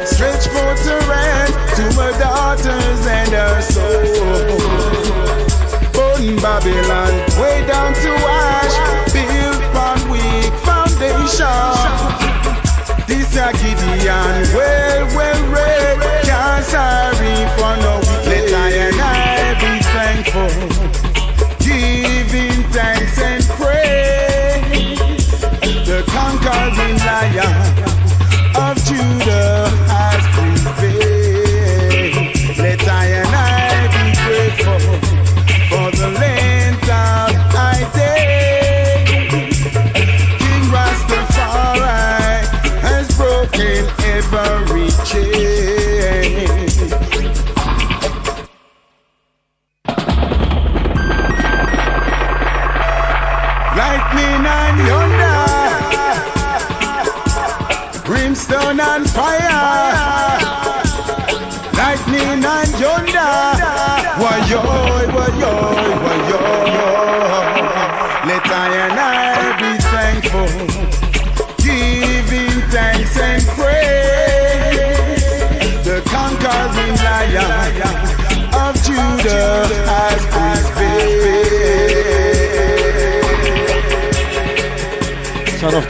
[0.05, 4.47] Stretch for to hand to my daughters and her soul.
[5.93, 8.77] Burn Babylon, way down to ash,
[9.13, 12.07] built on weak foundation.
[13.07, 15.99] This a Gideon, well, well red.
[16.25, 17.96] can't sorry for no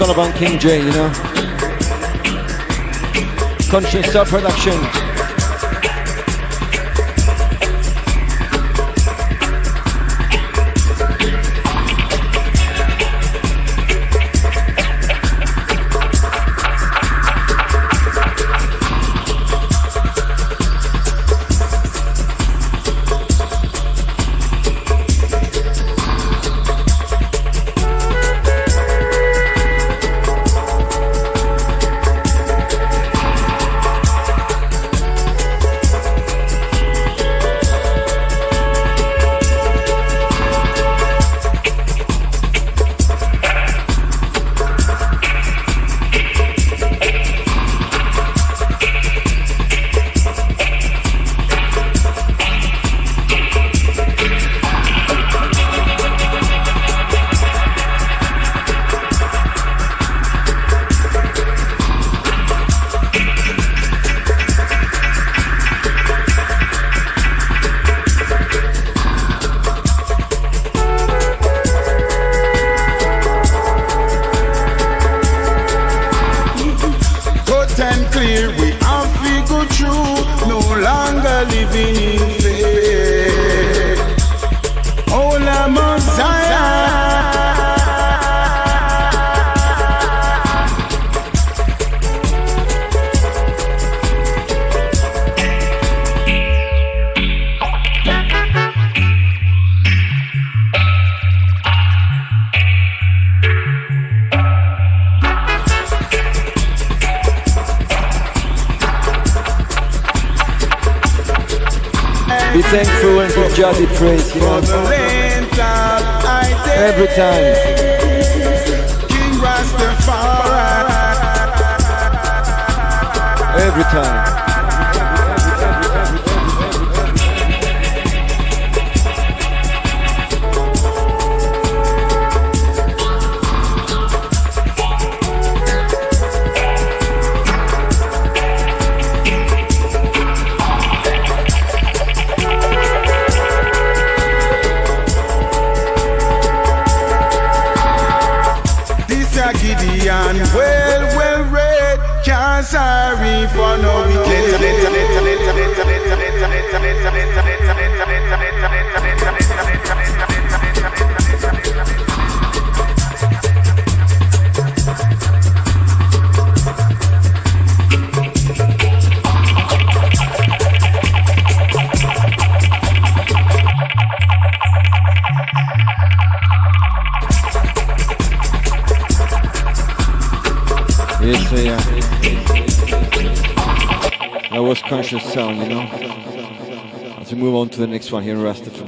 [0.00, 1.12] love Donovan King J, you know.
[3.70, 5.15] Conscious Sub Production.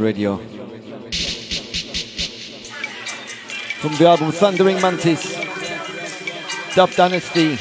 [0.01, 0.37] Radio.
[3.79, 5.35] From the album Thundering Mantis,
[6.75, 7.57] Dub Dynasty,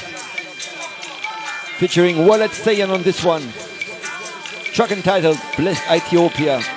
[1.78, 3.44] featuring Wallet Sayan on this one.
[4.74, 6.77] Track entitled Blessed Ethiopia.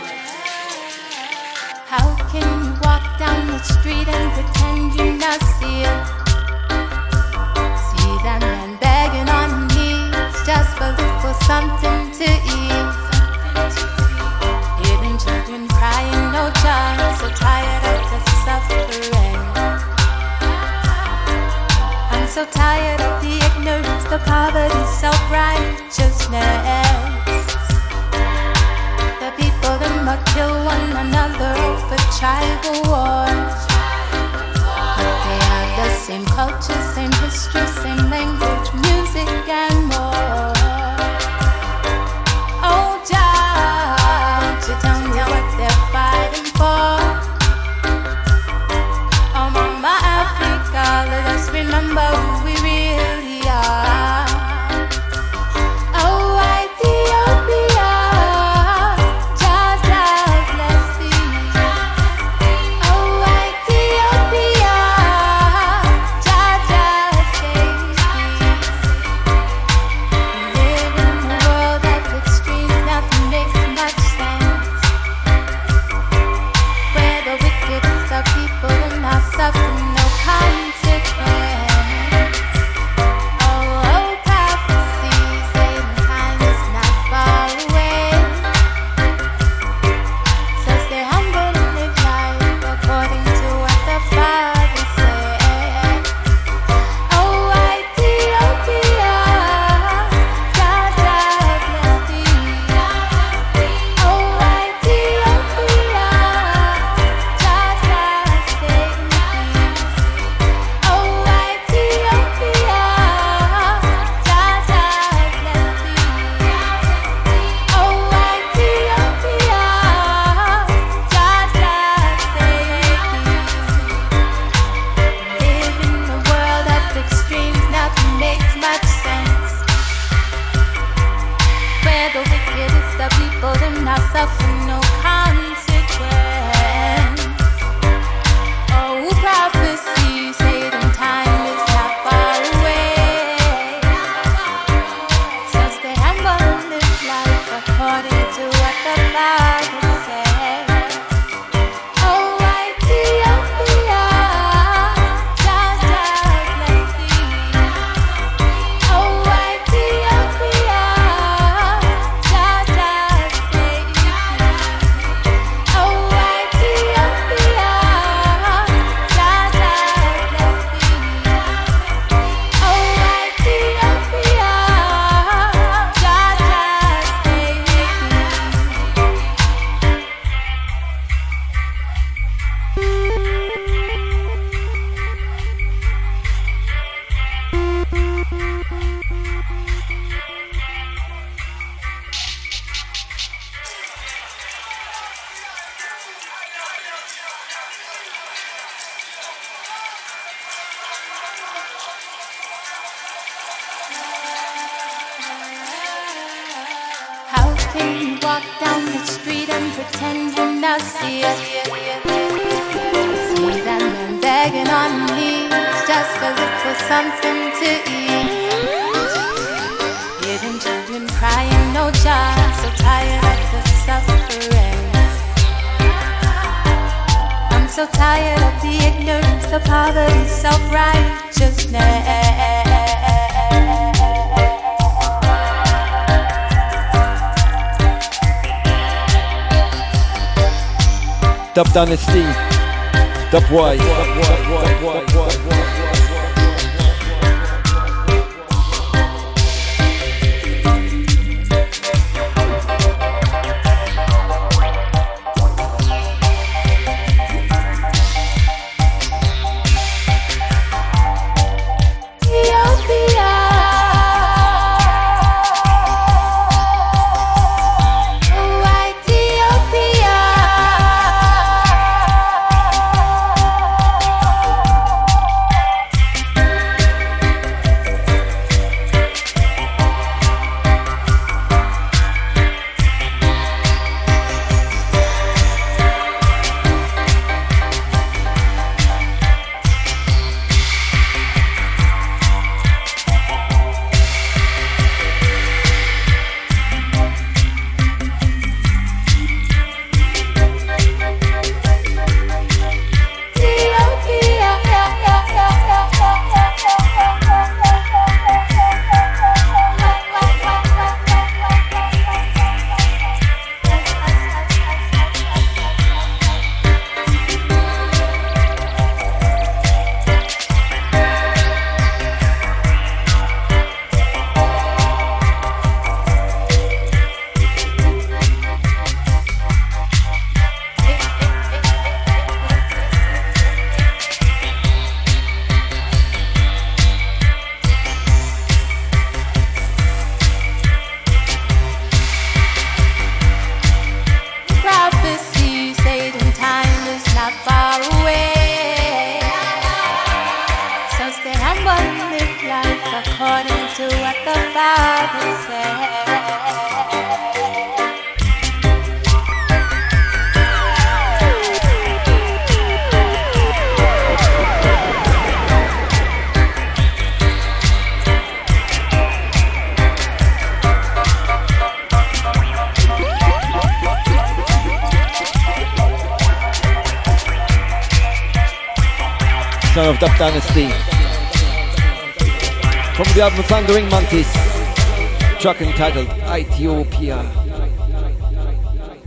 [385.60, 386.08] Track entitled
[386.40, 387.18] Ethiopia.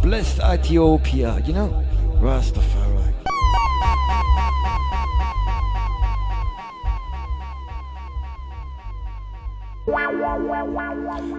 [0.04, 1.84] Blessed Ethiopia, you know?
[2.22, 3.14] Rastafari.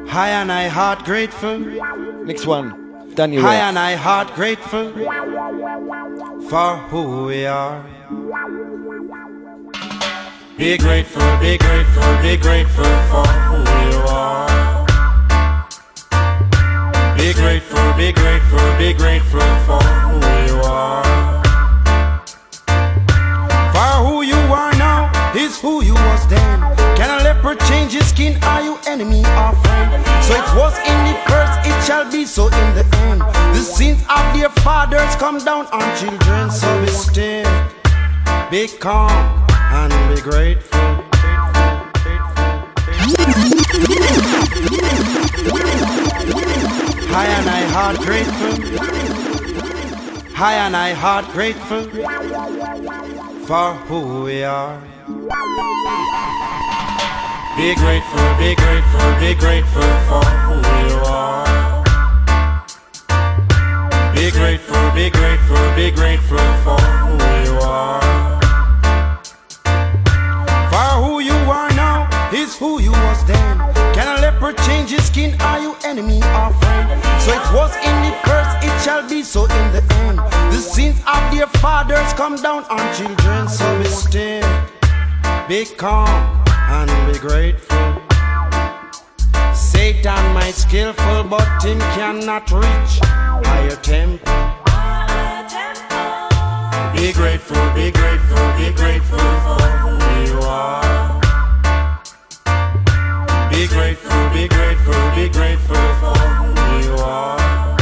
[0.09, 1.59] High and I heart grateful.
[2.25, 3.43] Next one, Daniel.
[3.43, 4.93] High and I heart grateful
[6.49, 7.85] for who we are.
[10.59, 14.14] Be grateful, be grateful, be grateful for who you are.
[17.45, 20.17] Grateful, be grateful, be grateful for who
[20.49, 21.45] you are.
[23.75, 26.59] For who you are now is who you was then.
[26.97, 28.43] Can a leopard change his skin?
[28.45, 29.91] Are you enemy or friend?
[30.25, 33.21] So it was in the first, it shall be so in the end.
[33.55, 36.51] The sins of their fathers come down on children.
[36.51, 37.45] So be still,
[38.51, 39.13] be calm,
[39.51, 41.05] and be grateful.
[47.15, 48.55] High and I heart grateful.
[50.35, 51.85] High and I heart grateful
[53.47, 54.81] for who we are.
[57.57, 60.57] Be grateful, be grateful, be grateful for who
[60.89, 61.85] you are.
[64.13, 67.15] Be grateful, be grateful, be grateful for who
[67.45, 68.04] you are.
[74.45, 75.35] A change skin?
[75.41, 77.03] Are you enemy or friend?
[77.23, 80.19] So it was in the first, it shall be so in the end.
[80.53, 83.49] The sins of their fathers come down on children.
[83.49, 84.47] So be still,
[85.49, 88.03] be calm, and be grateful.
[89.55, 93.01] Satan might skillful, but him cannot reach
[93.49, 94.31] higher temple.
[96.93, 101.14] Be grateful, be grateful, be grateful for who you are.
[103.85, 107.77] Be grateful, be grateful, be grateful for who you are.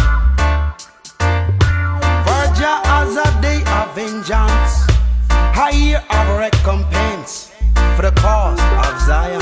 [2.27, 4.83] For Jah has a day of vengeance.
[5.31, 7.53] I hear of recompense
[7.95, 9.41] for the cause of Zion.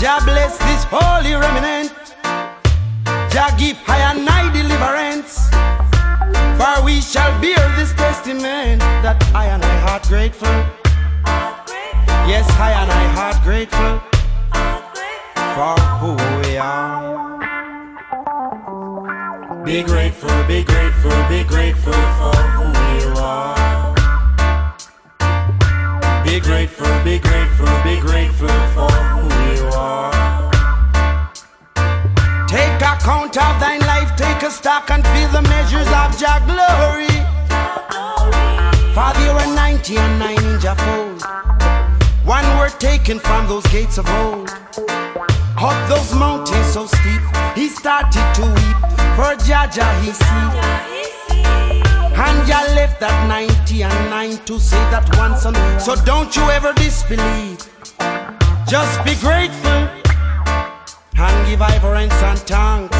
[0.00, 1.94] Jah bless this holy remnant.
[3.32, 5.50] Jah give high and high deliverance.
[6.58, 10.83] For we shall bear this testament that I and I heart grateful.
[12.26, 14.00] Yes, I and I heart grateful
[15.54, 17.36] for who we are.
[19.62, 22.64] Be grateful, be grateful, be grateful for who
[22.96, 23.94] you are.
[26.24, 30.50] Be grateful, be grateful, be grateful for who you are.
[32.48, 37.12] Take account of thine life, take a stock and feel the measures of your glory.
[38.94, 41.83] Father, you were 90 and 9 in your fold.
[42.24, 44.48] One word taken from those gates of old.
[45.58, 47.20] Up those mountains so steep,
[47.54, 48.76] he started to weep.
[49.16, 50.48] For Jaja he see.
[52.16, 55.54] And ya left that 90 and 9 to say that one son.
[55.78, 57.58] So don't you ever disbelieve.
[58.68, 59.88] Just be grateful
[61.18, 62.96] and give reverence and thanks.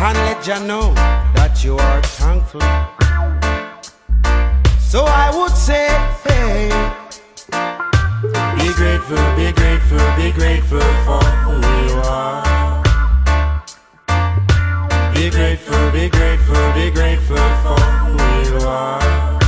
[0.00, 0.94] And let ya know
[1.34, 2.62] that you are thankful.
[4.80, 5.88] So I would say,
[6.24, 7.03] hey,
[8.98, 11.54] grateful, be grateful, be grateful for who
[11.86, 12.82] you are.
[15.14, 18.14] Be grateful, be grateful, be grateful for who
[18.44, 19.38] you are.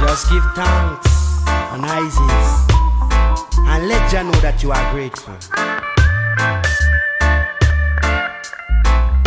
[0.00, 2.48] Just give thanks and Isis
[3.68, 5.83] and let Jah know that you are grateful.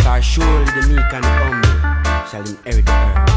[0.08, 1.76] For surely the meek and the humble
[2.30, 3.28] shall inherit the earth.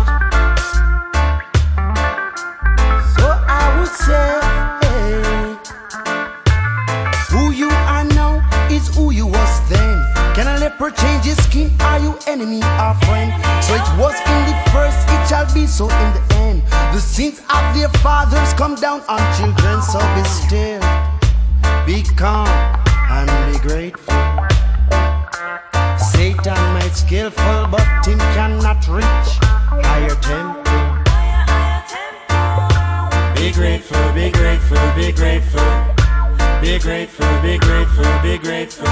[3.12, 4.40] So I would say,
[7.28, 8.40] who you are now
[8.72, 10.00] is who you was then.
[10.34, 11.76] Can a leper change his skin?
[11.82, 13.34] Are you enemy or friend?
[13.66, 16.64] So it was in the first, it shall be so in the end.
[16.96, 20.80] The sins of their fathers come down on children, so be still,
[21.86, 22.48] be calm,
[23.12, 24.51] and be grateful.
[26.32, 29.32] Satan might skillful, but him cannot reach
[29.84, 30.64] higher temple.
[33.36, 35.72] Be grateful, be grateful, be grateful.
[36.62, 38.88] Be grateful, be grateful, be grateful.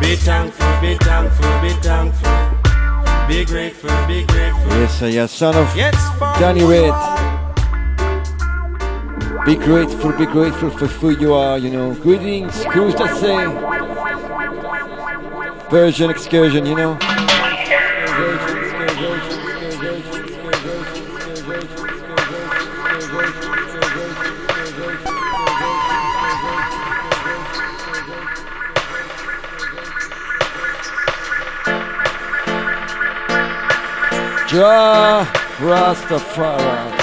[0.00, 2.32] Be thankful, be thankful, be thankful.
[3.28, 4.70] Be grateful, be grateful.
[4.72, 6.92] Yes, sir, yeah, son of Yes, for Danny Red.
[9.46, 11.94] Be grateful, be grateful for who you are, you know.
[11.94, 14.01] Greetings, cruise to say.
[15.72, 16.98] Version excursion, you know.
[34.50, 35.24] Jah
[35.58, 37.01] Rastafari.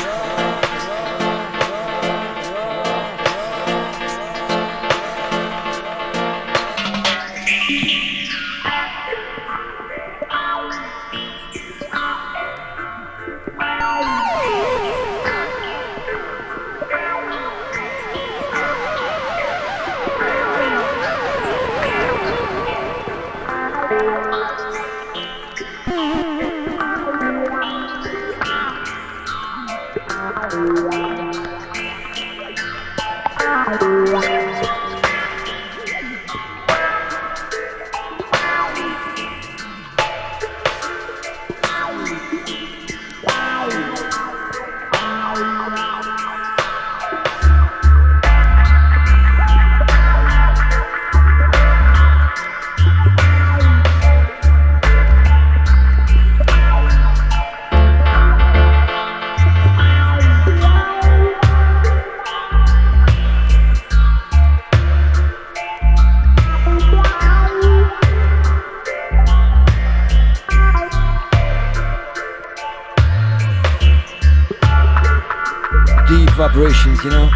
[77.01, 77.31] You know.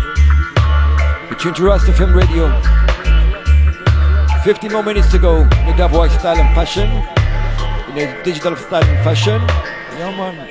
[1.29, 2.51] You tune to Rast FM Radio.
[4.43, 6.89] 50 more minutes to go in the dub style and fashion.
[7.87, 9.39] In the digital style and fashion.
[9.97, 10.49] Yeah, man.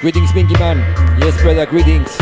[0.00, 0.78] Greetings, Binky Man.
[1.18, 2.16] Yes, brother, greetings.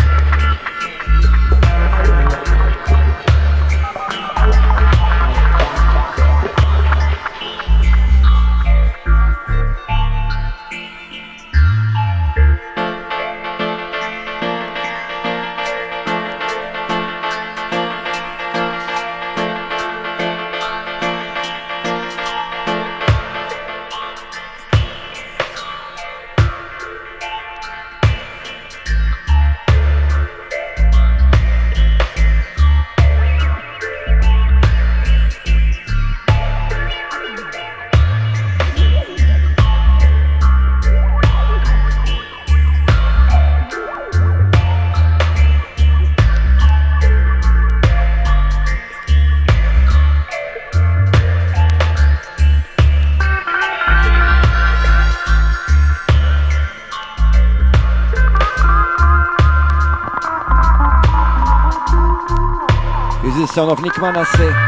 [63.81, 64.64] Nick Manasseh.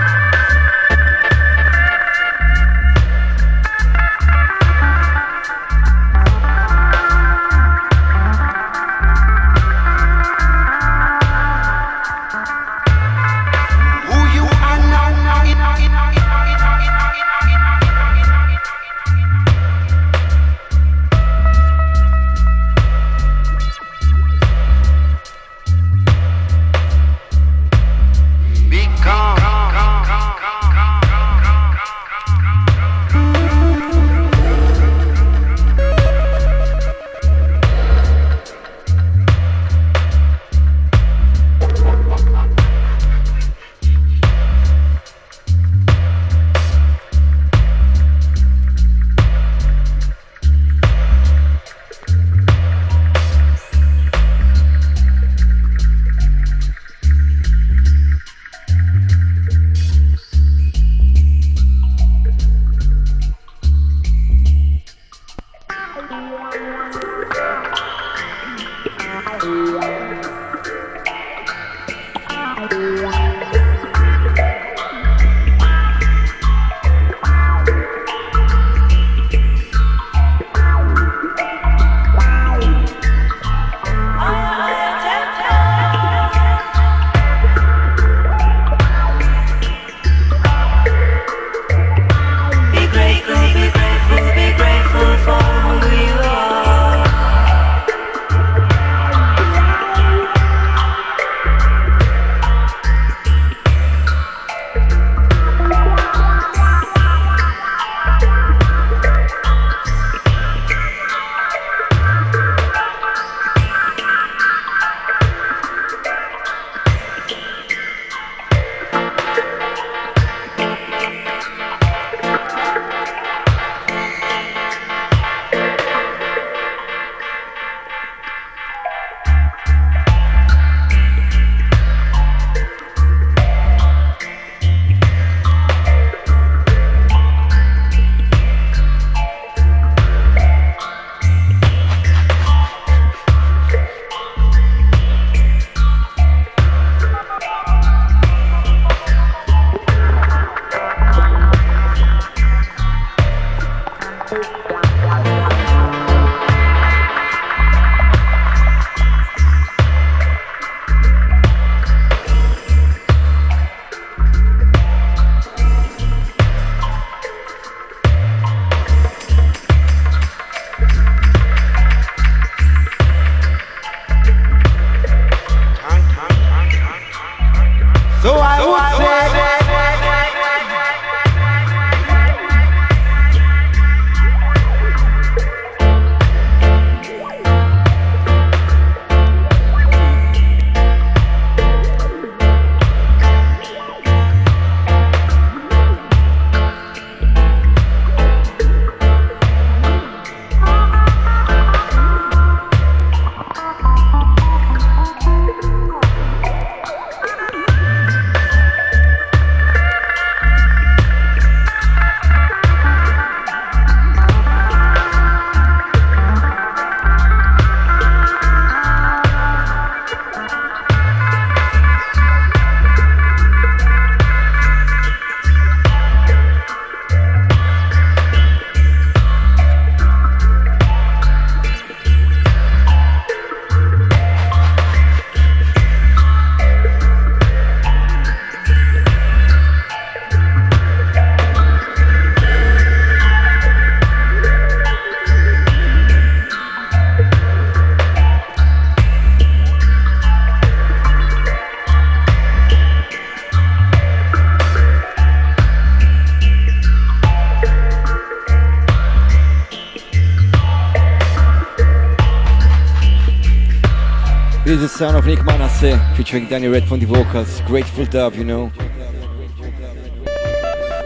[264.96, 267.60] Sound of Nick Manasseh featuring Danny Red from the vocals.
[267.66, 268.72] Grateful dub, you know.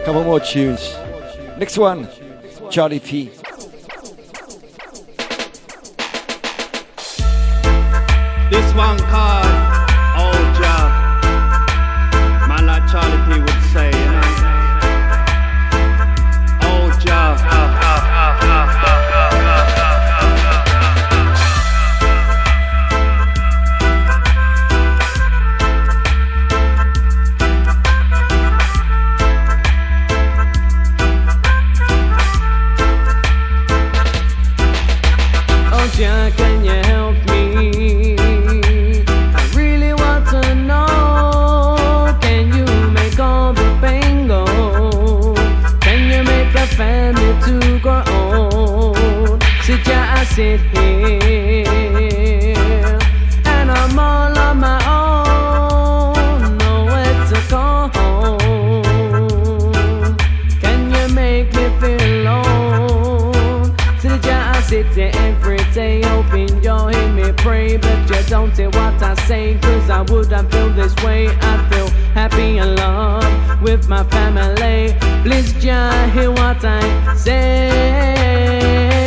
[0.05, 0.95] Couple more tunes.
[1.57, 2.07] Next one,
[2.69, 3.29] Charlie P.
[71.11, 71.27] way.
[71.51, 71.89] I feel
[72.19, 74.95] happy and love with my family.
[75.23, 79.00] Please, just hear what I say.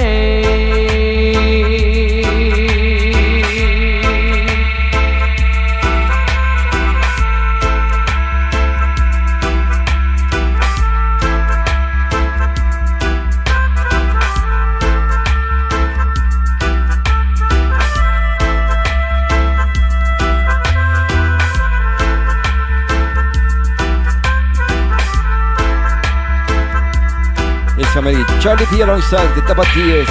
[28.44, 30.06] Charlie P alongside the Tabatillas.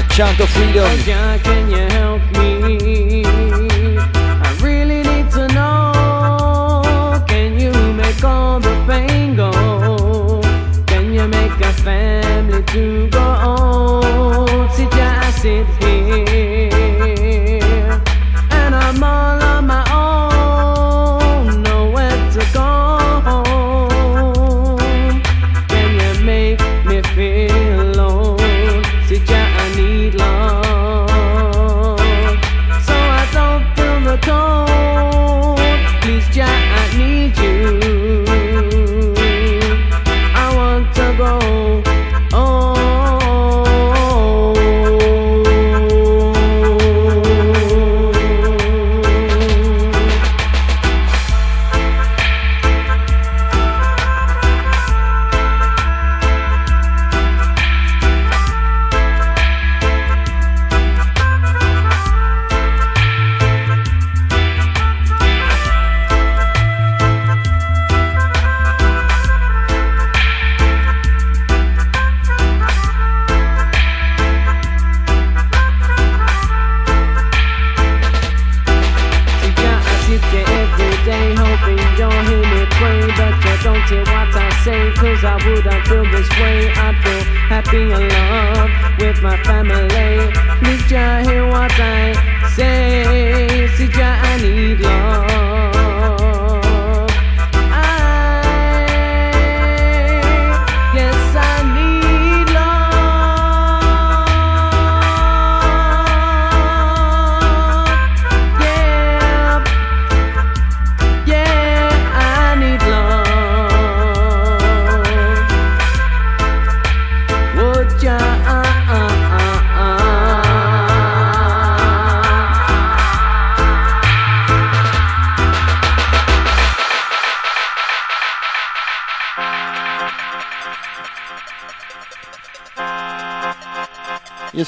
[0.00, 0.82] A chant of freedom.
[0.82, 3.22] Oh, can you help me?
[3.26, 7.22] I really need to know.
[7.28, 10.40] Can you make all the pain go?
[10.86, 14.70] Can you make a family to go on?
[14.72, 15.30] See, Jah,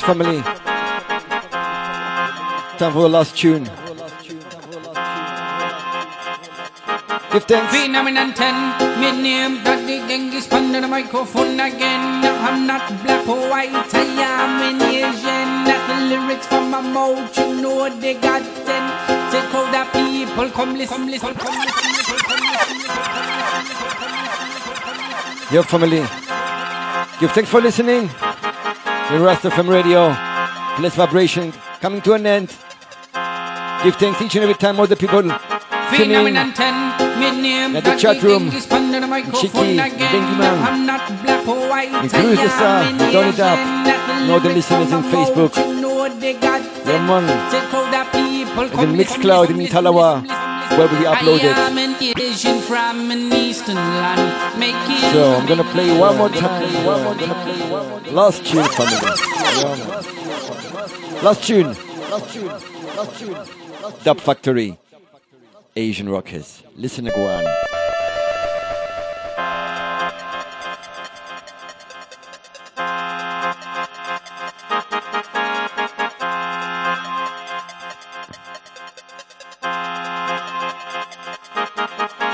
[0.05, 0.41] family.
[2.79, 3.65] Time for the last tune.
[7.33, 7.73] Give thanks.
[7.73, 12.23] Phenomenon 10, me name Daddy Genghis under the microphone again.
[12.45, 15.49] I'm not black or white, I am an Asian.
[15.65, 18.87] That the lyrics from my mouth, you know they got sent.
[19.33, 21.85] Take out the people, come listen, come listen, come listen.
[25.51, 26.05] Yo, family.
[27.21, 28.11] Give thanks for listening.
[29.11, 30.09] The Rast FM Radio.
[30.79, 32.49] Blessed vibration coming to an end.
[33.85, 35.39] Give thanks each and every time all the people tuning
[35.93, 38.51] Phenomenon 10, me name at the chat room.
[38.51, 40.13] Genghis under the microphone Chiki, again.
[40.15, 40.59] Bengi Man.
[40.69, 43.59] I'm not black or white, I Include the star, am an Donny Dap.
[43.59, 43.85] Asian.
[43.85, 45.53] That the Know the listeners in Facebook.
[45.57, 47.25] mouth, you know they got Yeah, man.
[47.53, 47.61] The
[48.13, 50.25] people, And come then listen, Mixcloud in Talawa,
[50.79, 51.57] where we upload I it.
[51.69, 56.85] am an Asian from an eastern land, making So I'm gonna play one more time.
[56.87, 58.04] One more time.
[58.15, 58.95] Last tune, family.
[59.59, 59.75] Yeah.
[61.21, 61.67] Last tune.
[61.67, 62.47] Last tune.
[62.47, 63.37] Last tune.
[64.05, 64.79] Dub Factory.
[65.75, 66.63] Asian Rockers.
[66.77, 67.45] Listen to go on.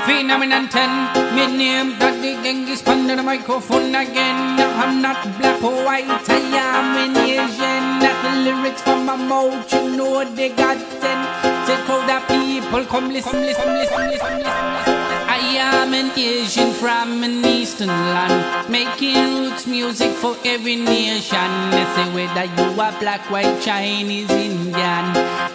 [0.05, 4.59] Phenomenon 10, me name Daddy Genghis under the microphone again.
[4.79, 7.99] I'm not black or white, I am an Asian.
[8.21, 11.21] The lyrics from my mouth, you know they got sent.
[11.67, 12.85] Take out the people.
[12.85, 14.95] come listen, come listen, listen, listen, listen.
[15.27, 21.49] I am an Asian from an eastern land, making roots music for every nation.
[21.71, 25.05] They say whether you are black, white, Chinese, Indian.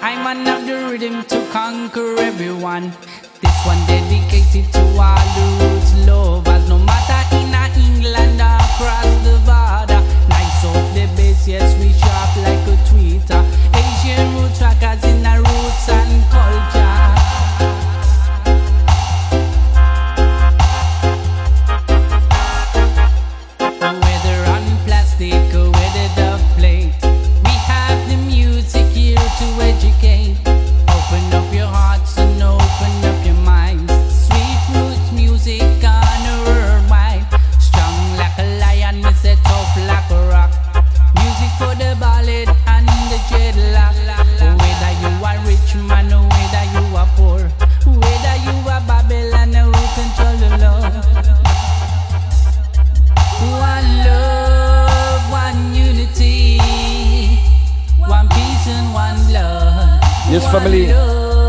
[0.02, 2.92] I'm one of the rhythm to conquer everyone.
[3.40, 6.55] This one dedicated to all the roots lovers,
[8.76, 10.00] across the border.
[10.28, 13.42] Nice up the bass, yes we sharp like a tweeter.
[13.74, 16.55] Asian root trackers in the roots and culture.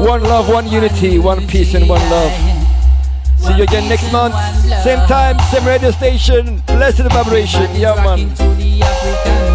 [0.07, 2.31] One love, one unity, one peace, and one love.
[3.39, 4.35] See you again next month.
[4.81, 6.63] Same time, same radio station.
[6.65, 7.67] Blessed vibration.
[7.75, 9.46] Yeah, man.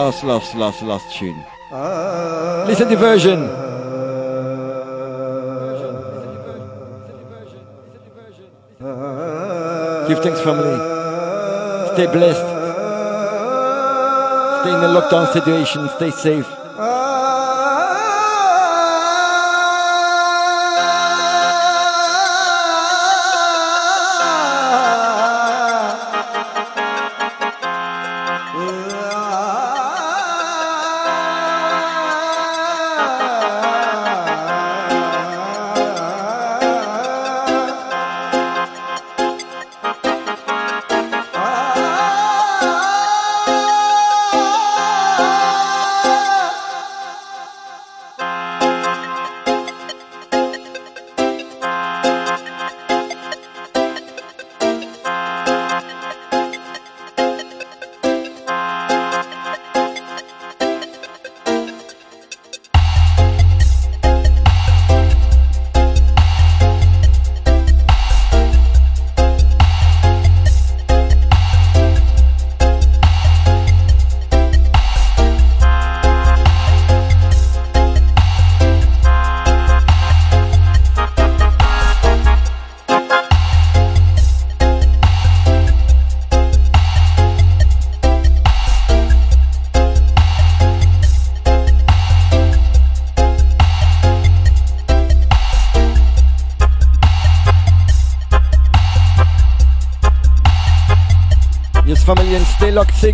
[0.00, 1.44] Last, last, last, last tune.
[2.66, 3.40] Listen to version.
[10.08, 10.76] Give thanks, family.
[11.92, 12.48] Stay blessed.
[14.60, 15.86] Stay in the lockdown situation.
[15.90, 16.59] Stay safe.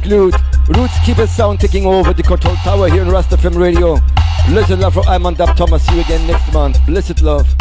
[0.07, 0.37] Glued.
[0.69, 3.97] Roots keep a sound taking over the control tower here in Rast FM Radio.
[4.49, 5.85] Blessed love from I'm on Dap Thomas.
[5.85, 6.79] See you again next month.
[6.87, 7.56] Blessed love.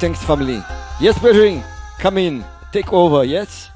[0.00, 0.64] Thanks, family.
[0.98, 1.62] Yes, brethren,
[1.98, 3.69] come in, take over, yes?